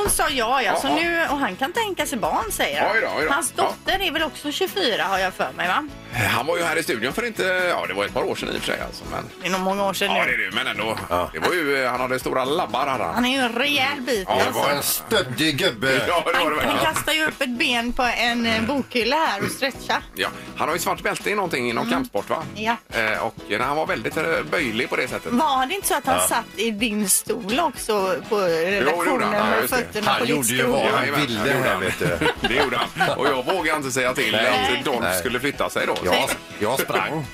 [0.04, 0.80] Det- sa ja, ja.
[0.82, 2.92] Så Ja, nu, och han kan tänka sig barn, säger han.
[2.96, 3.32] Oj då, oj då.
[3.34, 5.88] Hans dotter är väl också 24, har jag för mig, va?
[6.18, 7.44] Han var ju här i studion för inte...
[7.70, 8.82] Ja, det var ett par år sedan i och för sig.
[8.82, 9.24] Alltså, men...
[9.42, 10.52] Det är nog många år sedan Ja, det är det.
[10.56, 10.98] Men ändå.
[11.34, 11.84] Det var ju...
[11.84, 13.14] eh, Han hade stora labbar, hade han.
[13.14, 14.26] Han är ju en rejäl bit.
[14.30, 16.02] Ja, det Det var en stöddig gubbe.
[16.08, 16.94] Ja, det var det Han, han verkligen.
[16.94, 20.02] kastar ju upp ett ben på en eh, bokhylla här och stretchar.
[20.16, 22.44] Ja, han har ju svart bälte i någonting inom kampsport, va?
[22.56, 22.76] Ja.
[22.90, 25.32] Eh, och eh, han var väldigt eh, böjlig på det sättet.
[25.32, 29.34] Var det inte så att han satt i din stol också på gjorde redaktionen han.
[29.34, 29.78] Ja, med just det.
[29.84, 30.72] fötterna Han på ditt gjorde ju stol?
[30.72, 31.82] vad han Jajamän, ville det gjorde här han.
[31.82, 32.48] vet du.
[32.48, 33.18] Det gjorde han.
[33.18, 34.78] Och jag vågade inte säga till Nej.
[34.80, 35.20] att Dolph Nej.
[35.20, 35.96] skulle flytta sig då.
[36.14, 37.26] Jag, jag sprang.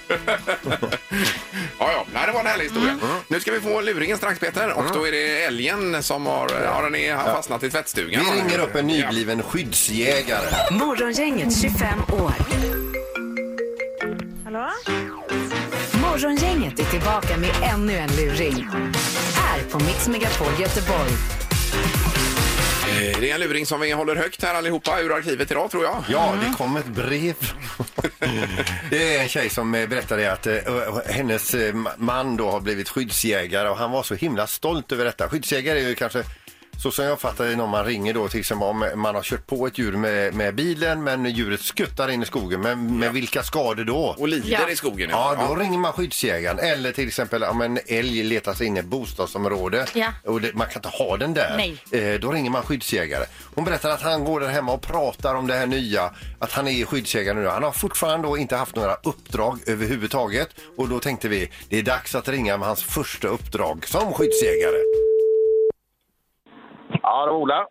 [1.79, 2.05] Ja, ja.
[2.13, 2.91] Nej, det var en härlig historia.
[2.91, 3.15] Mm.
[3.27, 4.73] Nu ska vi få luringen strax, Peter.
[4.73, 8.25] Och då är det älgen som har, ja, den är, har fastnat i tvättstugan.
[8.25, 10.71] Vi ringer upp en nybliven skyddsjägare.
[10.71, 12.33] Morgongänget 25 år.
[14.43, 14.69] Hallå?
[16.01, 18.67] Morgongänget är tillbaka med ännu en luring.
[19.35, 21.11] Här på Mix Megapol Göteborg.
[22.93, 25.83] Eh, Det är en luring som vi håller högt här allihopa ur arkivet idag, tror
[25.83, 26.03] jag.
[26.09, 27.33] Ja, det kom ett brev.
[28.89, 30.55] Det är en tjej som eh, berättade att eh,
[31.09, 35.29] hennes eh, man då har blivit skyddsjägare och han var så himla stolt över detta.
[35.29, 36.23] Skyddsjägare är ju kanske
[36.83, 39.47] så som jag fattar det när man ringer då till exempel om man har kört
[39.47, 42.61] på ett djur med, med bilen men djuret skuttar in i skogen.
[42.61, 44.15] Men med vilka skador då?
[44.19, 44.69] Och lider Ja.
[44.69, 45.09] i skogen.
[45.09, 46.59] Ja, då ringer man skyddsjägaren.
[46.59, 50.07] Eller till exempel om en älg letar sig in i ett bostadsområde Ja.
[50.25, 51.53] och det, man kan inte ha den där.
[51.57, 51.77] Nej.
[52.13, 53.25] Eh, då ringer man skyddsjägare.
[53.55, 56.67] Hon berättar att han går där hemma och pratar om det här nya, att han
[56.67, 57.47] är skyddsjägare nu.
[57.47, 61.83] Han har fortfarande då inte haft några uppdrag överhuvudtaget och då tänkte vi det är
[61.83, 65.12] dags att ringa med hans första uppdrag som skyddsjägare.
[67.01, 67.65] Ja, det var Ola.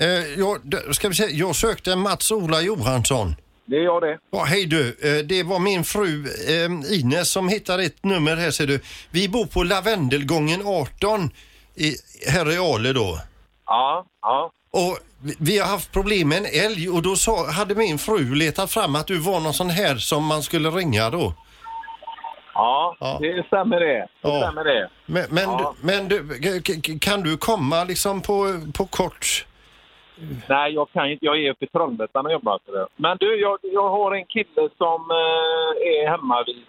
[0.00, 0.08] Eh,
[0.38, 0.58] jag,
[0.94, 3.34] ska vi säga, jag sökte Mats-Ola Johansson.
[3.66, 4.18] Det är jag det.
[4.32, 8.50] Ja, hej du, eh, det var min fru eh, Ines som hittade ett nummer här
[8.50, 8.80] ser du.
[9.10, 11.30] Vi bor på Lavendelgången 18
[11.74, 11.94] i,
[12.28, 13.18] här i Ale då.
[13.66, 14.50] Ja, ja.
[14.70, 18.34] Och vi- vi har haft problem med en älg och då sa, hade min fru
[18.34, 21.34] letat fram att du var någon sån här som man skulle ringa då.
[22.54, 23.18] Ja, Ja.
[23.20, 23.86] det stämmer det.
[23.86, 24.40] Det Ja.
[24.42, 24.88] stämmer det.
[25.06, 25.74] Men, men, Ja.
[25.80, 28.46] du, men du, kan du komma liksom på,
[28.78, 29.46] på kort?
[30.48, 31.24] Nej, jag kan inte.
[31.24, 32.58] Jag är uppe i Trollhättan och jobbar.
[32.96, 36.64] Men du, jag, jag har en kille som eh, är hemma vid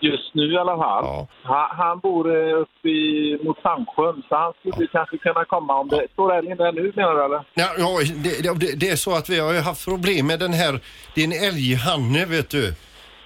[0.00, 1.04] just nu i alla fall.
[1.04, 1.26] Ja.
[1.42, 5.88] Han, han bor eh, uppe i, mot Sandsjön, så han skulle kanske kunna komma om
[5.88, 6.06] det...
[6.12, 7.44] Står älgen där nu menar du eller?
[7.54, 7.88] Ja, ja
[8.24, 10.80] det, det, det är så att vi har haft problem med den här,
[11.16, 12.74] en älghanne vet du.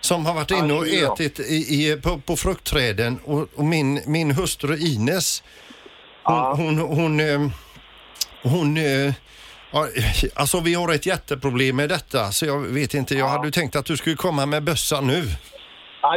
[0.00, 1.12] Som har varit inne och Ja.
[1.14, 5.42] ätit i, i, på, på fruktträden och, och min, min hustru Ines
[6.22, 6.54] hon, Ja.
[6.56, 7.40] hon, hon, eh,
[8.42, 9.12] hon eh,
[9.70, 9.86] ja,
[10.36, 13.76] alltså vi har ett jätteproblem med detta så jag vet inte, jag hade ju tänkt
[13.76, 15.22] att du skulle komma med bössa nu.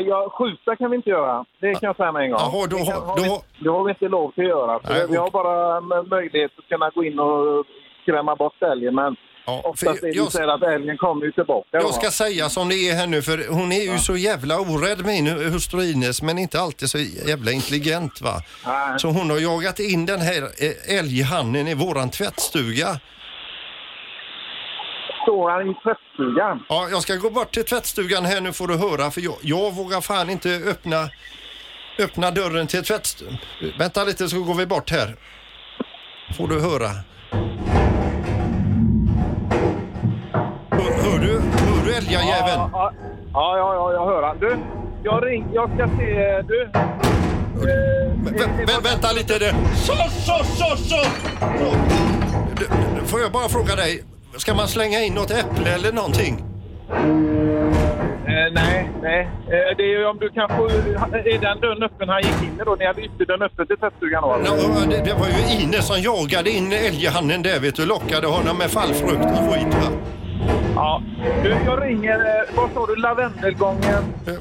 [0.07, 1.45] Jag, skjuta kan vi inte göra.
[1.61, 2.39] Det kan jag säga med en gång.
[2.39, 4.79] Jaha, då det, kan, har- då vi, det har vi inte lov till att göra.
[4.89, 7.65] Nej, vi har bara möjlighet att kunna gå in och
[8.03, 8.95] skrämma bort älgen.
[8.95, 9.15] Men
[9.45, 11.67] Ja, oftast är det jag- så att älgen kommer ju tillbaka.
[11.71, 15.05] Jag ska säga som det är här nu för hon är ju så jävla orädd
[15.05, 18.41] min hustru Ines men inte alltid så jävla intelligent va.
[18.65, 18.99] Nej.
[18.99, 22.99] Så hon har jagat in den här eh, älghannen i våran tvättstuga.
[25.23, 26.63] Står han i tvättstugan?
[26.69, 29.71] Ja, jag ska gå bort till tvättstugan här nu får du höra för jag, jag
[29.75, 31.09] vågar fan inte öppna,
[31.99, 33.37] öppna dörren till tvättstugan.
[33.79, 35.15] Vänta lite så går vi bort här.
[36.37, 36.89] Får du höra.
[42.07, 42.69] Älgjäveln?
[42.73, 42.91] Ja,
[43.33, 44.39] ja, ja, ja, jag hör han.
[44.39, 44.57] Du,
[45.03, 46.41] jag ring, jag ska se...
[46.47, 46.61] Du.
[46.63, 49.39] Eh, Vä- vä- vänta lite.
[49.39, 49.55] Det.
[49.75, 50.95] Så, så, så, så!
[53.05, 54.03] får jag bara fråga dig,
[54.37, 56.43] ska man slänga in något äpple eller någonting?
[58.27, 59.19] Eh, nej, nej.
[59.47, 60.65] Eh, det är ju om du kan få...
[60.65, 62.75] Är den dörren öppen han gick in i då?
[62.79, 64.37] Ni hade ytterdörren öppen till tvättstugan då?
[64.45, 64.53] Ja,
[64.89, 68.71] det, det var ju Ines som jagade in älghannen där vet du, lockade honom med
[68.71, 69.89] fallfrukt och skit va?
[70.81, 71.01] Ja.
[71.43, 72.19] Du, jag ringer...
[72.19, 72.95] Eh, vad sa du?
[72.95, 74.03] Lavendelgången?
[74.25, 74.37] Vä-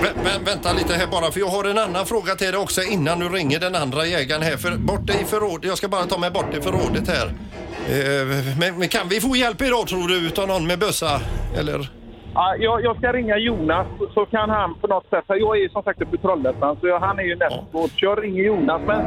[0.00, 2.82] vä- vä- vänta lite här bara för jag har en annan fråga till dig också
[2.82, 4.56] innan du ringer den andra jägaren här.
[4.56, 7.26] För borta i förrådet, jag ska bara ta mig bort i förrådet här.
[7.26, 11.20] Eh, men, men kan vi få hjälp idag tror du utav någon med bössa?
[11.58, 11.88] Eller?
[12.34, 15.24] Ja, jag, jag ska ringa Jonas så- kan han på något sätt...
[15.26, 17.90] Jag är ju som sagt uppe i Trollhättan så jag, han är ju nästgård.
[17.90, 18.80] Så jag ringer Jonas.
[18.86, 19.00] Men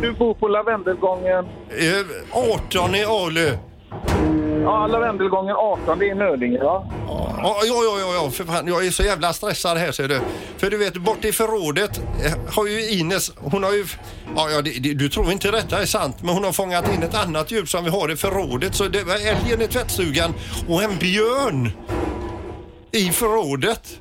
[0.00, 1.44] du- bor på Lavendelgången...
[1.68, 3.58] Eh, 18 i Ale.
[4.62, 5.98] Ja, Lavendelgången 18.
[5.98, 6.86] Det är Nödinge va?
[7.06, 10.20] Ja, ja, ja, ja, ja, för fan, jag är så jävla stressad här ser du.
[10.56, 13.84] För du vet, bort i förrådet eh, har ju Ines, hon har ju,
[14.36, 17.02] ja, ja det, det, du tror inte detta är sant, men hon har fångat in
[17.02, 18.74] ett annat djur som vi har i förrådet.
[18.74, 20.34] Så det var älgen i tvättstugan
[20.68, 21.70] och en björn
[22.92, 24.00] i förrådet.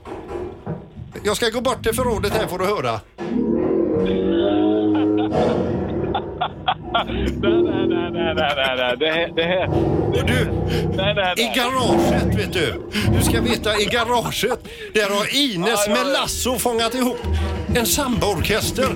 [1.24, 3.00] Jag ska gå bort till förrådet här får du höra.
[7.07, 8.97] Nej, nej, nej, nej, nej, nej, nej.
[8.99, 9.31] Det här...
[9.35, 9.67] Det här
[10.07, 10.51] Och du,
[10.97, 12.81] nej, nej, i garaget vet du.
[13.17, 17.19] Du ska veta, i garaget, där har Ines Ja, ja, med lasso fångat ihop
[17.75, 18.88] en sambaorkester.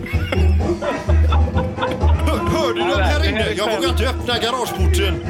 [2.54, 3.52] Hör, du dem här inne?
[3.58, 5.26] Jag vågar inte öppna garageporten.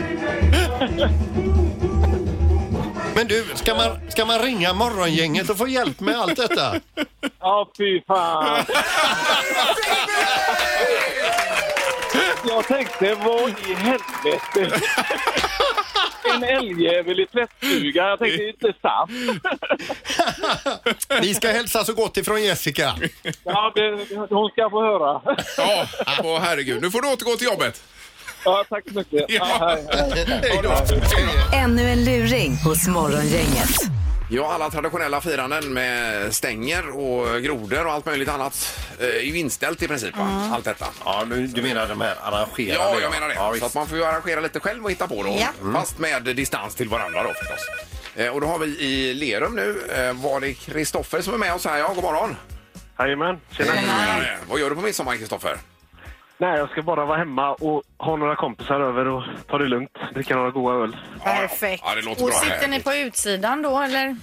[3.15, 6.75] Men du, ska man, ska man ringa morgongänget och få hjälp med allt detta?
[7.39, 8.65] Ja, fy fan.
[12.47, 14.81] Jag tänkte, vad i helvete?
[16.35, 18.07] En älgjävel i tvättstugan.
[18.07, 19.11] Jag tänkte, det är inte sant.
[21.21, 22.95] Vi ska hälsa så gott ifrån Jessica.
[23.43, 25.21] Ja, det, hon ska få höra.
[25.57, 25.85] Ja,
[26.23, 26.81] åh herregud.
[26.81, 27.83] Nu får du återgå till jobbet.
[28.45, 29.25] Ja, tack så mycket.
[29.29, 30.39] Ja, hej, hej.
[30.43, 30.73] Hej då.
[31.53, 33.69] Ännu en luring hos Morgongänget.
[34.29, 39.37] Ja, alla traditionella firanden med stänger och grodor och allt möjligt annat eh, är ju
[39.37, 40.17] inställt i princip.
[40.17, 40.49] Va?
[40.53, 40.85] Allt detta.
[41.05, 42.73] Ja, du, du menar de här arrangerade?
[42.95, 43.33] Ja, jag menar det.
[43.33, 43.65] Ja, så visst.
[43.65, 45.37] att man får ju arrangera lite själv och hitta på då.
[45.39, 45.71] Ja.
[45.73, 47.59] Fast med distans till varandra då förstås.
[48.15, 51.53] Eh, och då har vi i Lerum nu, eh, var det Kristoffer som är med
[51.53, 51.77] oss här?
[51.77, 52.35] Ja, god morgon.
[52.99, 53.73] Jajamän, tjena.
[53.73, 55.57] Eh, Vad gör du på midsommar, Kristoffer?
[56.37, 59.97] Nej, jag ska bara vara hemma och ha några kompisar över och ta det lugnt.
[60.13, 60.97] Dricka några goda öl.
[61.23, 61.83] Perfekt.
[61.85, 62.39] Ja, det låter och bra.
[62.39, 64.15] sitter ni på utsidan då eller?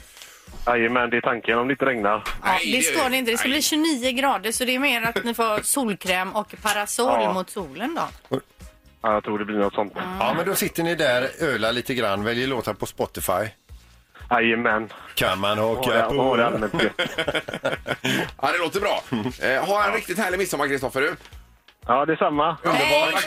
[0.67, 2.11] Jajamän, det är tanken om det inte regnar.
[2.11, 3.31] Ja, Nej, det det- ska det inte.
[3.31, 3.55] Det ska nej.
[3.55, 7.33] bli 29 grader så det är mer att ni får solkräm och parasoll Ja.
[7.33, 7.95] mot solen
[8.29, 8.37] då.
[9.03, 9.93] Ja, jag tror det blir något sånt.
[10.21, 13.49] Ja, men då sitter ni där, ölar lite grann, väljer låtar på Spotify.
[14.31, 14.93] Jajamän.
[15.15, 16.37] Kan man Ja, haka det på?
[18.43, 19.03] Ja, det låter bra.
[19.43, 21.01] Eh, ha en riktigt härlig midsommar, Kristoffer.
[21.01, 21.17] du.
[21.91, 22.57] Ja, det är samma.
[22.63, 23.25] Underbart.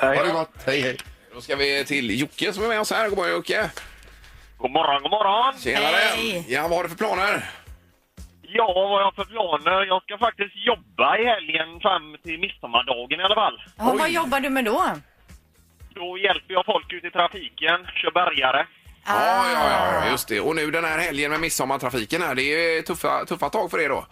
[0.00, 0.16] Hej.
[0.16, 0.96] Ha det gott, hej hej.
[1.34, 3.08] Då ska vi till Jocke som är med oss här.
[3.08, 3.70] God morgon, Jocke.
[4.58, 5.58] God morgon, god morgon.
[5.58, 5.96] Tjenare.
[5.96, 6.44] Hej.
[6.48, 7.50] Ja, vad har du för planer?
[8.42, 9.84] Ja, vad har jag för planer?
[9.84, 13.62] Jag ska faktiskt jobba i helgen fram till midsommardagen i alla fall.
[13.76, 14.84] Ja, vad jobbar du med då?
[15.94, 18.66] Då hjälper jag folk ute i trafiken, kör bärgare.
[19.06, 20.40] Ja, ja, ja, just det.
[20.40, 23.88] Och nu den här helgen med midsommartrafiken här, det är tuffa, tuffa tag för er
[23.88, 24.06] då.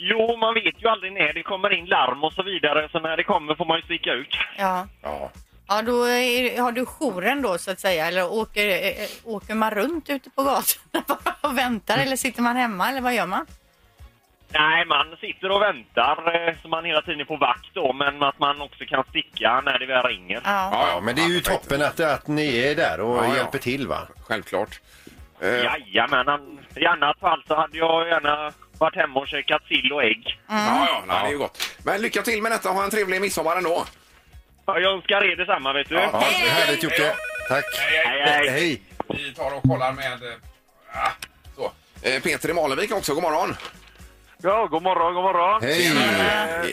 [0.00, 3.16] Jo, man vet ju aldrig när det kommer in larm och så vidare, så när
[3.16, 4.34] det kommer får man ju sticka ut.
[4.58, 5.30] Ja, Ja.
[5.68, 9.70] ja då är, har du jouren då så att säga eller åker, eh, åker man
[9.70, 13.46] runt ute på gatan och väntar eller sitter man hemma eller vad gör man?
[14.52, 18.22] Nej, man sitter och väntar, eh, så man hela tiden är på vakt då, men
[18.22, 20.40] att man också kan sticka när det väl ringer.
[20.44, 20.70] Ja.
[20.72, 23.36] Ja, men det är ju toppen att, att ni är där och Ja, ja.
[23.36, 24.08] hjälper till va?
[24.28, 24.80] Självklart.
[25.40, 29.92] Eh, Jajamän, an- i annat fall så hade jag gärna varit hemma och käkat sill
[29.92, 30.40] och ägg.
[30.48, 31.76] Ja, ja, nej, det är ju gott.
[31.84, 32.68] Men lycka till med detta.
[32.68, 33.84] Ha en trevlig midsommar ändå.
[34.66, 35.94] Ja, Jag önskar er detsamma, vet du.
[35.94, 37.12] Ja, det är härligt Jocke.
[37.48, 37.64] Tack.
[37.78, 38.48] Hej, hej.
[38.48, 38.82] Hej.
[39.08, 40.12] Vi tar och kollar med...
[40.12, 40.36] eh,
[40.92, 41.10] ah,
[41.56, 41.72] så.
[42.02, 43.56] Eh, Peter i Malevik också, god morgon.
[44.42, 45.62] Ja, god morgon, god morgon.
[45.62, 45.92] Hej!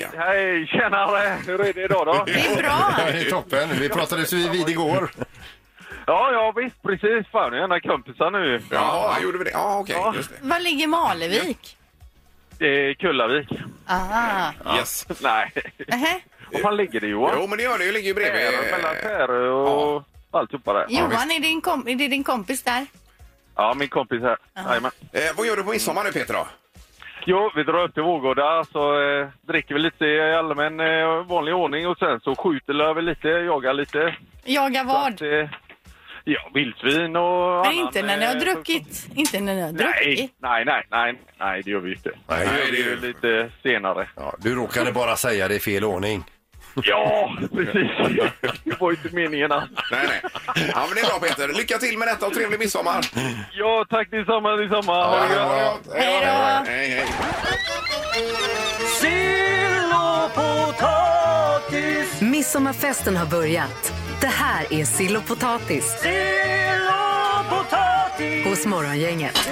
[0.01, 0.07] Ja.
[0.17, 1.37] Hej, tjenare!
[1.47, 2.23] Hur är det idag då?
[2.25, 2.93] Det är bra.
[3.11, 3.69] Det är toppen.
[3.79, 5.11] Vi pratades ju vid igår.
[6.07, 7.31] Ja, ja visst, precis.
[7.31, 8.61] Fan, ni är ena kompisar nu.
[8.71, 9.49] Ja, gjorde vi det?
[9.49, 9.95] Ja, okej.
[9.99, 10.13] Ja.
[10.15, 10.35] Just det.
[10.41, 11.77] Var ligger Malevik?
[12.57, 13.47] Det är Kullavik.
[13.89, 14.53] Aha.
[14.77, 15.07] Yes.
[15.21, 15.51] Nej.
[16.51, 17.35] Var fan ligger det Johan?
[17.39, 17.91] Jo, men det gör det ju.
[17.91, 18.41] ligger ju bredvid.
[18.41, 20.85] Färö, mellan Färö och alltihopa där.
[20.89, 22.85] Johan, är, din kom- är det din kompis där?
[23.55, 24.37] Ja, min kompis här.
[24.67, 24.91] Jajamän.
[25.13, 26.33] Eh, vad gör du på midsommar nu, Peter?
[26.33, 26.47] Då?
[27.25, 31.55] Jo, vi drar upp till Vårgårda så eh, dricker vi lite i allmän eh, vanlig
[31.55, 34.15] ordning och sen så skjuter vi lite, jagar lite.
[34.43, 35.13] Jaga Så vad?
[35.13, 35.49] att, eh,
[36.25, 39.07] ja, vildsvin och Men annan, inte när ni har eh, druckit.
[39.15, 40.31] Inte när ni har Nej, druckit.
[40.41, 42.11] nej, nej, nej, nej, det gör vi inte.
[42.27, 44.07] Nej, det gör vi ju lite senare.
[44.15, 46.23] Ja, du råkade bara säga det i fel ordning.
[46.83, 47.91] Ja, precis.
[48.63, 49.69] Det var ju inte meningen alls.
[49.91, 50.21] Nej, nej.
[50.73, 51.47] Ja, men det är bra, Peter.
[51.47, 53.05] Lycka till med detta och trevlig midsommar.
[53.53, 55.05] Ja, tack detsamma, detsamma.
[55.05, 55.95] Ha det gött.
[55.95, 56.71] Hej då!
[56.71, 57.05] Hej, hej.
[59.01, 63.93] Sill och potatis, Midsommarfesten har börjat.
[64.25, 68.45] Det här är Sill och potatis sill och potatis.
[68.45, 69.49] hos Morgongänget.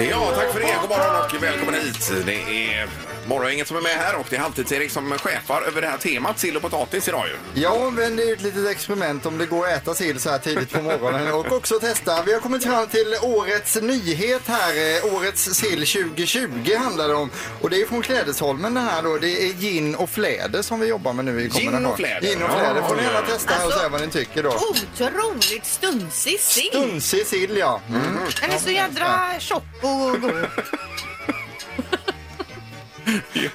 [0.00, 0.76] Ja, tack för det.
[0.80, 2.12] God morgon och välkommen hit.
[2.26, 2.32] Det
[2.74, 2.88] är
[3.26, 6.38] Morgongänget som är med här och det är Halvtids-Erik som chefar över det här temat
[6.38, 7.60] sill och potatis idag ju.
[7.62, 10.38] Ja, men det är ett litet experiment om det går att äta sill så här
[10.38, 12.22] tidigt på morgonen och också testa.
[12.22, 14.96] Vi har kommit fram till årets nyhet här.
[15.06, 17.30] Eh, Årets sill 2020 handlar det om.
[17.60, 19.18] Och det är från Klädesholmen det här då.
[19.18, 21.86] Det är gin och fläder som vi jobbar med nu i kombination.
[21.86, 22.20] och fläder.
[22.20, 22.82] Gin och fläder.
[22.82, 24.48] Får ni gärna testa här och Alltså- säga vad ni tycker då.
[24.50, 26.70] Otroligt stunsig sill.
[26.72, 27.80] Dunsig sill ja.
[27.88, 28.02] Mm.
[28.40, 30.46] Den är så jädra tjock och god.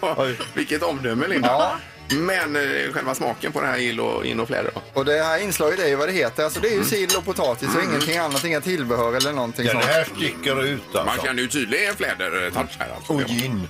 [0.02, 1.48] Ja, vilket omdöme, Linda.
[1.48, 1.76] Ja.
[2.10, 4.82] Men eh, själva smaken på det här gill och, gin och fläder då?
[4.93, 6.43] Och det här inslaget är ju vad det heter.
[6.43, 8.43] Alltså det är ju sill och potatis och ingenting annat.
[8.43, 9.86] Inga tillbehör eller någonting Den sånt.
[9.86, 11.26] här sticker ut Man alltså.
[11.26, 13.13] kan ju tydlig fläder-touch här alltså.
[13.13, 13.67] Och gin.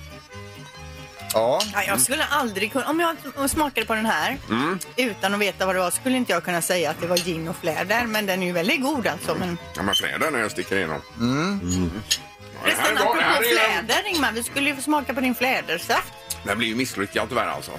[1.34, 1.60] Ja.
[1.72, 3.00] Ja, jag skulle aldrig kunna, om
[3.36, 4.38] jag smakade på den här
[4.96, 7.48] utan att veta vad det var skulle inte jag kunna säga att det var gin
[7.48, 8.06] och fläder.
[8.06, 9.34] Men den är ju väldigt god alltså.
[9.34, 11.00] Men Ja, men fläder när jag sticker igenom.
[11.20, 11.90] Mm.
[12.54, 13.42] Ja, det här Förresten, apropå är-
[13.82, 16.12] fläder Ingmar, vi skulle ju få smaka på din flädersaft.
[16.42, 17.70] Det här blir ju misslyckat tyvärr alltså.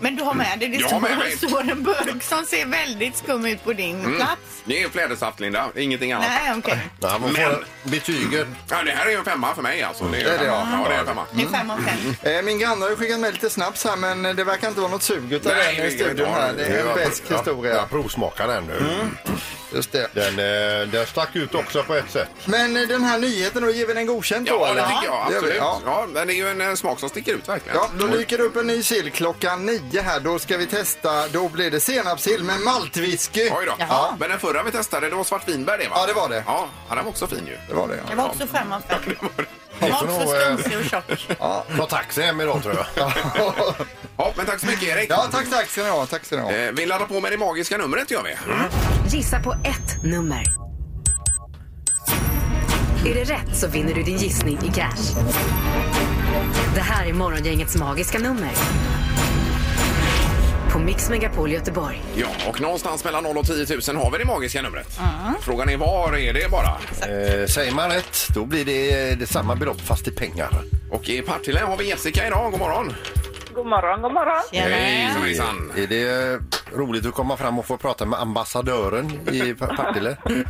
[0.00, 1.36] Men du har med dig, det Jag har med mig.
[1.36, 4.16] står, står en burk som ser väldigt skum ut på din Mm.
[4.16, 4.40] plats.
[4.64, 5.68] Det är flädersaft, Linda.
[5.76, 6.28] Ingenting annat.
[6.28, 6.78] Nej, okej.
[7.00, 8.46] Ja, man får betyget.
[8.70, 10.04] Ja, det här är ju en femma för mig alltså.
[10.04, 10.68] Det är, Det är det, ja.
[10.82, 10.88] ja.
[10.88, 11.24] det är en femma.
[11.32, 12.32] Det är fem av fem.
[12.36, 14.90] Eh, Min granne har ju skickat med lite snaps här men det verkar inte vara
[14.90, 16.52] något sug utav Nej, den i det är studion här.
[16.52, 17.74] Det är en besk historia.
[17.74, 18.82] Jag provsmakar den nu.
[19.74, 20.08] Just det.
[20.14, 20.38] Den,
[20.82, 22.28] eh, den stack ut också på ett sätt.
[22.44, 24.54] Men eh, den här nyheten då, ger vi den godkänt då?
[24.54, 24.88] Ja, det eller?
[24.88, 25.26] tycker jag.
[25.28, 25.56] Det gör vi, Absolut.
[25.58, 25.80] Ja.
[25.84, 27.76] Ja, men det är ju en eh, smak som sticker ut verkligen.
[27.78, 30.20] Ja, då dyker det upp en ny sill klockan nio här.
[30.20, 33.42] Då ska vi testa, då blir det senapssill med maltwhisky.
[33.42, 33.74] Oj då.
[33.78, 34.16] Jaha.
[34.20, 35.96] Men den förra vi testade, det var svartvinbär det va?
[35.98, 36.44] Ja, det var det.
[36.46, 37.58] Ja, den var också fin ju.
[37.68, 38.16] Det var det Det ja.
[38.16, 39.00] var också fem av fem.
[39.36, 39.46] Var
[39.88, 41.38] nog, också eh, stunsig och tjock.
[41.76, 43.12] Ta taxi hem idag tror jag.
[44.16, 45.06] Ja, men tack så mycket Erik.
[45.10, 46.06] Ja, tack, tack ska ni ha.
[46.06, 46.52] Tack ska ni ha.
[46.52, 48.36] Eh, vi laddar på med det magiska numret gör vi.
[49.16, 50.44] Gissa på ett nummer.
[53.06, 55.22] Är det rätt så vinner du din gissning i cash.
[56.74, 58.50] Det här är Morgongängets magiska nummer.
[60.72, 62.02] På Mix Megapol Göteborg.
[62.16, 63.54] Ja, och någonstans mellan 0 och 10
[63.94, 64.98] 000 har vi det magiska numret.
[65.40, 66.66] Frågan är var är det bara?
[66.68, 70.50] Eh, säger man rätt, då blir det, det samma belopp fast i pengar.
[70.90, 72.50] Och i Partille har vi Jessica idag.
[72.50, 72.92] God morgon.
[73.54, 74.42] God morgon, god morgon.
[74.52, 75.72] Hej, hejsan.
[75.76, 76.38] Är det
[76.76, 80.16] roligt att komma fram och få prata med ambassadören i Pa- Partille?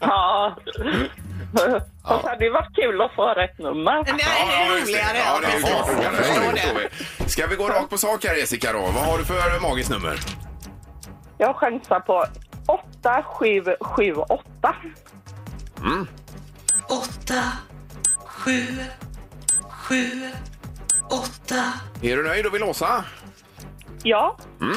[0.00, 0.56] Ja.
[1.52, 1.86] Fast
[2.24, 4.04] det hade ju varit kul att få rätt nummer.
[4.04, 5.18] Det är roligare.
[5.18, 6.90] Ja, det är ju Ja, klart jag förstår det.
[7.30, 8.78] Ska vi gå rakt på sak här Jessica då?
[8.78, 10.18] Vad har du för magiskt nummer?
[11.38, 12.24] Jag chansar på
[12.66, 14.74] 8778.
[16.88, 17.42] åtta,
[18.26, 18.66] sju,
[19.68, 20.10] sju,
[21.10, 21.72] åtta.
[22.02, 23.04] Är du nöjd och vill låsa?
[24.02, 24.36] Ja.
[24.58, 24.76] Nej,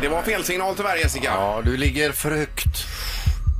[0.00, 1.30] det var fel signal tyvärr Jessica.
[1.34, 2.86] Ja, du ligger för högt.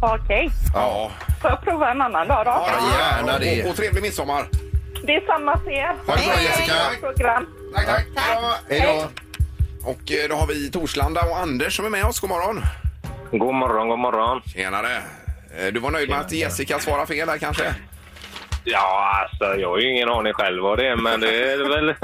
[0.03, 0.51] Okej.
[0.75, 2.51] Ja, Får jag prova en annan dag då?
[2.51, 3.65] ja, gärna det.
[3.65, 4.45] Och, och trevlig midsommar.
[5.07, 5.95] Det är samma till er.
[6.07, 6.75] Ha det bra Jessica.
[7.01, 7.47] Program.
[7.75, 8.05] Tack, tack.
[8.17, 8.55] Ja.
[8.69, 9.09] Hej då.
[9.91, 12.21] Och eh, då har vi Torslanda och Anders som är med oss.
[12.21, 12.63] God morgon.
[13.31, 14.43] God morgon, god morgon.
[14.47, 14.97] Tjenare.
[15.59, 17.75] Eh, Du var nöjd med att Jessica svarade fel där kanske?
[18.65, 21.87] Ja, alltså jag har ju ingen aning själv vad det är, men det är väl,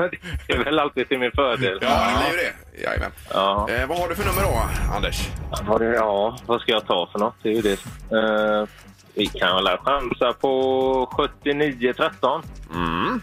[0.47, 1.79] det är väl alltid till min fördel.
[1.83, 2.83] Ja, det blir ju det.
[2.83, 3.11] Jajamän.
[3.33, 3.69] Ja.
[3.71, 4.62] Eh, vad har du för nummer då,
[4.97, 5.29] Anders?
[5.69, 7.35] Vad det- Ja, vad ska jag ta för något?
[7.42, 7.73] Det är ju det.
[8.16, 8.66] Eh,
[9.14, 12.42] vi kan väl chansa på 7913.
[12.75, 13.21] Mm.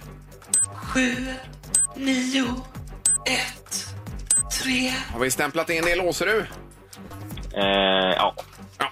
[0.75, 1.15] Sju,
[1.95, 2.45] nio,
[3.25, 3.85] ett,
[4.63, 4.91] tre.
[5.13, 5.95] Har vi stämplat in det?
[5.95, 6.45] Låser du?
[7.59, 8.33] Eh, ja.
[8.79, 8.87] Oj,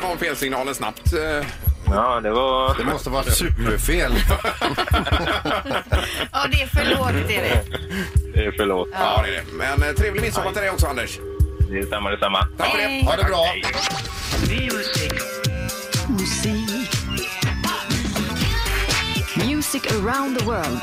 [0.00, 1.12] kom felsignalen snabbt.
[1.12, 1.46] eh.
[1.86, 2.74] Ja, det var...
[2.78, 4.12] Det måste vara superfel.
[6.32, 7.62] Ja, det är för lågt är det.
[8.34, 8.88] Det är förlåt.
[8.92, 9.42] Ja, det är det.
[9.52, 11.18] Men eh, trevlig midsommar till dig också, Anders.
[11.70, 12.46] Detsamma, detsamma.
[12.58, 13.04] Tack för det.
[13.04, 13.46] Ha det bra.
[19.46, 20.80] Music around the world.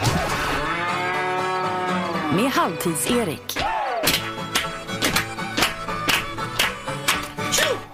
[2.35, 3.57] Med Halvtids-Erik.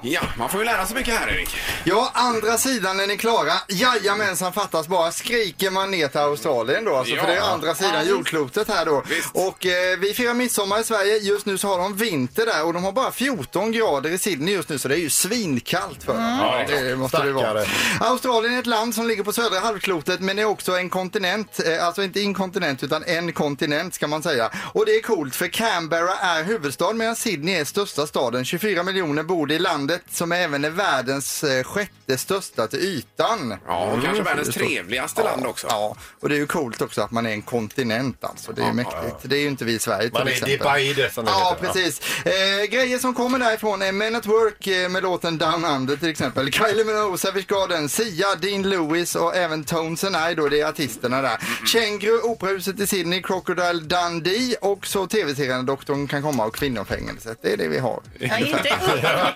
[0.06, 1.50] Ja, man får ju lära sig mycket här, Erik.
[1.84, 3.54] Ja, andra sidan är ni klara.
[3.68, 5.12] Jajamensan, fattas bara.
[5.12, 7.22] Skriker man ner till Australien då, alltså, Ja.
[7.24, 9.04] för det är andra sidan jordklotet här då.
[9.10, 9.30] Visst.
[9.34, 11.18] Och eh, vi firar midsommar i Sverige.
[11.18, 14.54] Just nu så har de vinter där och de har bara 14 grader i Sydney
[14.54, 16.40] just nu så det är ju svinkallt för dem.
[16.70, 17.66] Ja, det måste det vara.
[18.00, 21.86] Australien är ett land som ligger på södra halvklotet men är också en kontinent, eh,
[21.86, 24.50] alltså inte inkontinent utan en kontinent ska man säga.
[24.74, 28.46] Och det är coolt för Canberra är huvudstad medan Sydney är största staden.
[28.46, 33.56] 24 miljoner bor i landet som även är världens eh, sjätte största till ytan.
[33.68, 34.24] Ja, och kanske Mm.
[34.24, 35.68] världens Det står- trevligaste land också.
[35.70, 38.52] Ja, och det är ju coolt också att man är en kontinent alltså.
[38.52, 39.16] Det är ju mäktigt.
[39.22, 41.12] Det är ju inte vi i Sverige till Man är exempel.
[41.14, 41.74] Som det Ja, heter.
[41.74, 42.02] precis.
[42.26, 46.10] Eh, grejer som kommer därifrån är Men at Work eh, med låten Down Under till
[46.10, 46.52] exempel.
[46.52, 50.66] Kylie Minogue, Savage Garden, Sia, Dean Lewis och även Tones and I då, det är
[50.70, 51.38] artisterna där.
[51.66, 57.38] Känguru, Operahuset i Sydney, Crocodile Dundee och så tv-serien Doktorn kan komma och Kvinnofängelset.
[57.42, 58.02] Det är det vi har.
[58.20, 58.70] Ja, inte,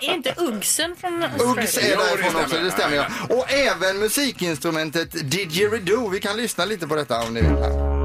[0.00, 1.58] inte Uggsen från Australien?
[1.58, 3.06] Uggs är därifrån också, det stämmer ja.
[3.30, 6.08] Och även musikinstrumentet Didgeridoo.
[6.08, 7.50] Vi kan lyssna lite på detta om ni vill.
[7.50, 7.97] Ja,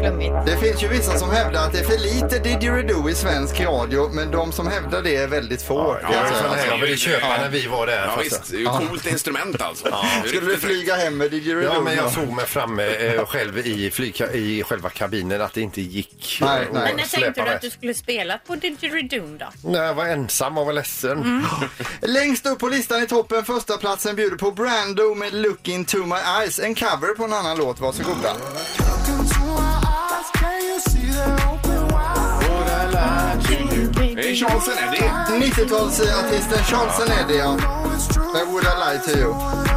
[0.00, 0.34] flummigt.
[0.46, 4.08] Det finns ju vissa som hävdar att det är för lite didgeridoo i svensk radio,
[4.12, 5.98] men de som hävdar det är väldigt få.
[6.02, 6.08] Ja,
[6.38, 8.06] sådana här jag ville köpa när vi var där.
[8.06, 8.50] Ja, visst.
[8.50, 9.84] Det är ju ett coolt instrument alltså.
[9.84, 11.72] Det är Skulle du flyga hem med didgeridoo?
[11.74, 15.60] Ja, men jag såg mig framme eh, själv i, flygka, i själva kabinen att det
[15.60, 16.82] inte gick Nej, nej.
[16.82, 19.46] Men när tänkte du att du skulle spela på Didgeridoo då?
[19.64, 21.46] Nej, jag var ensam och var ledsen.
[22.00, 26.16] Längst upp på listan i toppen, första platsen bjuder på Brando med Look into my
[26.40, 26.58] eyes.
[26.58, 28.36] En cover på en annan låt, varsågoda.
[34.14, 35.10] Det är Charles Eddie.
[35.46, 37.56] 90-talsartisten Charles Eddie, ja.
[38.34, 39.69] I Would I Lie To You.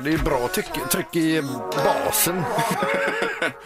[0.00, 1.42] Ja, det är bra tryck, tryck i
[1.76, 2.42] basen.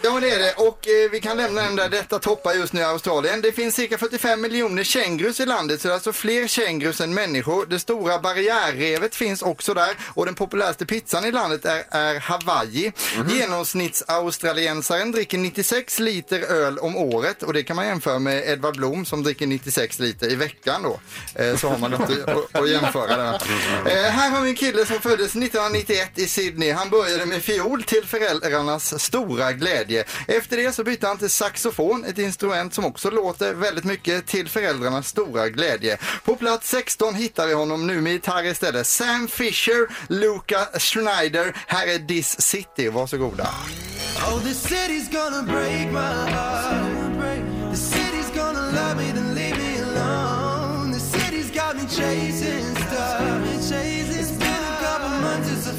[0.01, 0.53] Ja, men det är det.
[0.53, 1.89] Och eh, vi kan lämna den där.
[1.89, 3.41] Detta toppar just nu i Australien.
[3.41, 7.13] Det finns cirka 45 miljoner kängurus i landet, så det är alltså fler kängurus än
[7.13, 7.65] människor.
[7.65, 12.91] Det stora barriärrevet finns också där och den populäraste pizzan i landet är, är Hawaii.
[13.29, 19.05] Genomsnittsaustraliensaren dricker 96 liter öl om året och det kan man jämföra med Edvard Blom
[19.05, 20.99] som dricker 96 liter i veckan då.
[21.35, 23.41] Eh, så har man något att, att jämföra där.
[23.85, 26.71] Eh, här har vi en kille som föddes 1991 i Sydney.
[26.71, 30.03] Han började med fiol till föräldrarnas stora glädje.
[30.27, 34.49] Efter det så bytte han till saxofon, ett instrument som också låter väldigt mycket till
[34.49, 35.97] föräldrarnas stora glädje.
[36.23, 38.87] På plats 16 hittar vi honom nu med gitarr istället.
[38.87, 41.55] Sam Fisher, Luca Schneider.
[41.67, 42.89] Här är This City.
[42.89, 43.49] Varsågoda.
[44.27, 47.05] Oh, the city's gonna break my heart.
[47.71, 50.91] The city's gonna love me, then leave me alone.
[50.91, 52.74] The city's got me chasing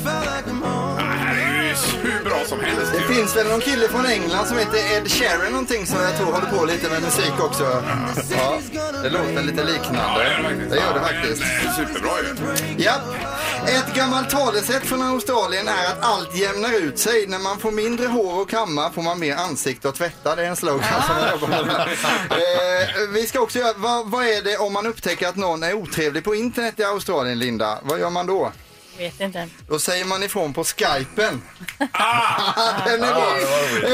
[0.06, 2.92] här är ju hur bra som helst.
[2.92, 6.32] Det finns väl någon kille från England som heter Ed Sheeran någonting som jag tror
[6.32, 7.82] håller på lite med musik också.
[8.30, 8.58] Ja,
[9.02, 10.66] det låter lite liknande.
[10.70, 11.42] Det gör det faktiskt.
[11.42, 12.82] Det är superbra ju.
[12.82, 13.02] Japp.
[13.66, 17.26] Ett gammalt talesätt från Australien är att allt jämnar ut sig.
[17.26, 20.36] När man får mindre hår och kamma får man mer ansikte att tvätta.
[20.36, 21.80] Det är en slogan som jag jobbar med.
[22.30, 25.74] Eh, vi ska också göra, vad, vad är det om man upptäcker att någon är
[25.74, 27.78] otrevlig på internet i Australien, Linda?
[27.82, 28.52] Vad gör man då?
[28.98, 29.48] Vet inte.
[29.68, 31.42] Då säger man ifrån på skypen.
[32.86, 33.38] Den är bra.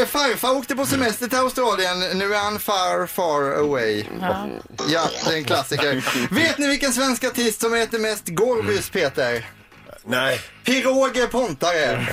[0.01, 2.01] Eh, Farfar åkte på semester till Australien.
[2.01, 4.05] Nu är han far, far away.
[4.89, 6.05] Ja, det är en klassiker.
[6.35, 9.47] Vet ni vilken svensk artist som äter mest Gorbys, Peter?
[10.05, 10.41] Nej.
[10.65, 12.07] Piroger Pontare.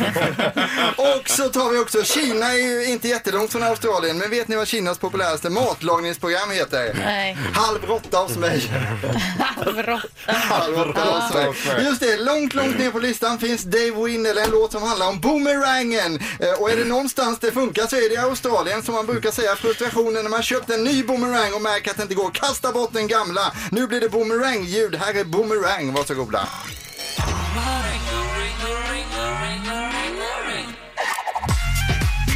[0.98, 4.56] och så tar vi också, Kina är ju inte jättelångt från Australien, men vet ni
[4.56, 6.94] vad Kinas populäraste matlagningsprogram heter?
[7.06, 7.38] Nej.
[7.54, 8.72] Halv åtta hos mig.
[9.66, 10.32] Råtta.
[10.32, 11.34] Halv åtta hos
[11.66, 11.86] mig.
[11.86, 15.20] Just det, långt, långt ner på listan finns Dave Winnel, en låt som handlar om
[15.20, 16.20] boomerangen.
[16.40, 19.32] Eh, Och är det någonstans det funkar så är det i Australien som man brukar
[19.32, 22.32] säga frustrationen när man köpt en ny boomerang och märker att det inte går.
[22.34, 23.52] Kasta bort den gamla.
[23.72, 24.96] Nu blir det boomerang-ljud.
[24.96, 26.48] Här är boomerang, varsågoda.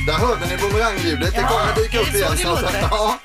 [0.08, 1.36] Där hörde ni boomerangljudet.
[1.36, 2.32] Det kommer dyka upp så igen.
[2.32, 2.62] det snart.
[2.62, 2.88] låter?
[2.92, 3.20] Ja.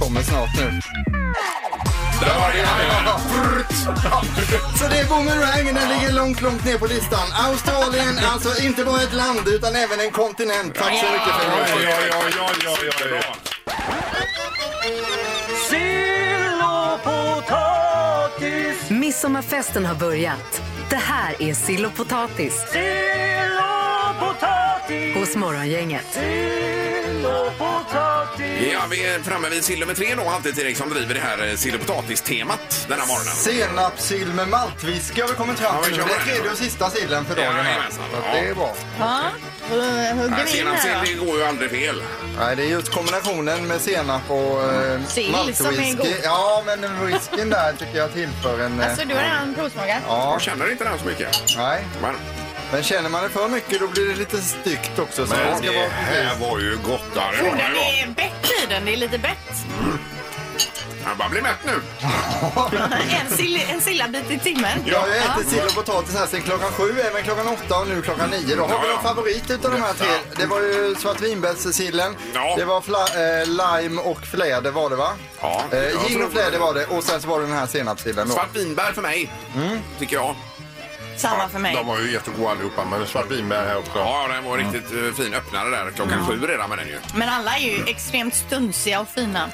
[0.00, 0.80] Kommer snart nu.
[2.20, 2.58] Där var det.
[4.04, 4.22] Ja.
[4.78, 7.28] Så det är boomerang, den ligger långt, långt ner på listan.
[7.32, 10.74] Australien, alltså inte bara ett land utan även en kontinent.
[10.74, 11.82] Tack så mycket för det.
[11.82, 13.34] Ja, ja, ja, ja, ja, ja.
[15.70, 18.73] Sill och potatis,
[19.18, 20.62] Midsommarfesten har börjat.
[20.90, 26.04] Det här är Sill och potatis sill och potatis, hos Morgongänget.
[26.12, 28.72] sill och potatis.
[28.72, 31.48] Ja, vi är framme vid sill nummer tre då, alltid Erik som driver det här
[31.48, 33.34] eh, sill och potatis-temat denna morgonen.
[33.34, 35.96] Senapssill med maltwhisky har vi kommit fram Ja, vi till.
[35.96, 37.64] kör det är tredje och sista sillen för dagen här.
[37.64, 38.74] Jajamensan, Så att det är bra.
[38.98, 39.22] Ja,
[39.68, 42.02] hugger vi in här Senapssill det går ju aldrig fel.
[42.38, 46.14] Nej, det är just kombinationen med senap och eh, Sill som är maltwhisky.
[46.24, 48.80] Ja, men whiskyn där tycker jag tillför en...
[48.80, 50.02] eh, Alltså du har redan provsmakat?
[50.08, 51.28] Ja, Jag känner inte den så mycket.
[51.56, 51.84] nej.
[52.02, 52.14] Men,
[52.72, 55.26] Men känner man det för mycket då blir det lite styggt också.
[55.26, 57.00] Så det Men ska det vara här var ju gott.
[57.16, 58.84] ja, det Oh, var den är bett i den.
[58.84, 59.38] Det är lite bett.
[61.06, 61.72] Jag bara blir mätt nu.
[63.20, 64.78] en, sill, en sillabit i timmen.
[64.86, 67.88] Jag har ju ätit sill och potatis här sedan klockan sju, även klockan åtta och
[67.88, 68.56] nu klockan nio.
[68.56, 70.06] Då har vi någon favorit utav de här tre.
[70.36, 72.54] Det var ju svartvinbärssillen, Ja.
[72.58, 75.08] det var fla, eh, lime och fläder var det va?
[75.40, 77.66] Ja, Eh, gin tror och fläder var det och sen så var det den här
[77.66, 78.34] senapssillen då.
[78.34, 79.32] Svart vinbär för mig,
[79.98, 80.34] tycker jag.
[81.16, 81.74] Samma för mig.
[81.74, 83.92] De var ju jättegoda allihopa, men svartvinbär här också.
[83.98, 86.98] Ja, den var riktigt eh, fin öppnare där klockan sju redan med den ju.
[87.14, 89.50] Men alla är ju extremt stunsiga och fina.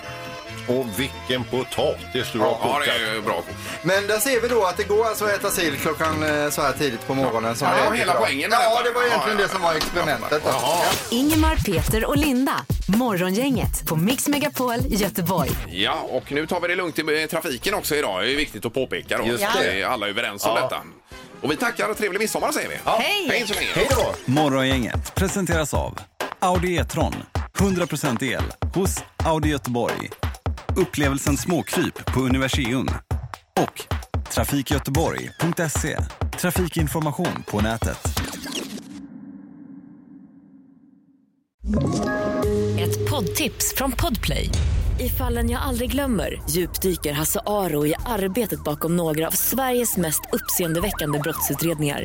[0.78, 2.84] Och vilken potatis du har Ja, kokat.
[2.84, 3.42] det är ju bra.
[3.82, 6.62] Men där ser vi då att det går alltså att äta sill klockan eh, så
[6.62, 7.56] här tidigt på morgonen.
[7.56, 8.82] Som Ja, är det var hela poängen med Ja, detta.
[8.82, 9.46] det var egentligen Ja, ja.
[9.46, 10.42] det som var experimentet.
[10.44, 11.16] då.
[11.16, 12.54] Ingemar, Peter och Linda.
[12.88, 15.50] Morgongänget på Mix Megapol Göteborg.
[15.70, 18.22] Ja, och nu tar vi det lugnt i eh, trafiken också idag.
[18.24, 19.24] Det är viktigt att påpeka då.
[19.26, 19.80] Just det.
[19.80, 20.62] är Alla överens om Ja.
[20.62, 20.82] detta.
[21.42, 22.74] Och vi tackar och trevlig midsommar säger vi.
[22.84, 23.26] Hej!
[23.30, 23.68] Hej så länge.
[23.74, 24.14] Hej då!
[24.32, 25.98] Morgongänget presenteras av
[26.40, 27.14] Audi E-tron.
[27.58, 28.42] 100% el
[28.74, 30.10] hos Audi Göteborg.
[30.76, 32.88] Upplevelsen småkryp på Universium.
[33.60, 33.94] Och
[34.32, 35.96] trafikgöteborg.se.
[36.40, 37.98] Trafikinformation på nätet.
[42.78, 44.48] Ett poddtips från Podplay.
[44.98, 50.20] I fallen jag aldrig glömmer djupdyker Hasse Aro i arbetet bakom några av Sveriges mest
[50.32, 52.04] uppseendeväckande brottsutredningar.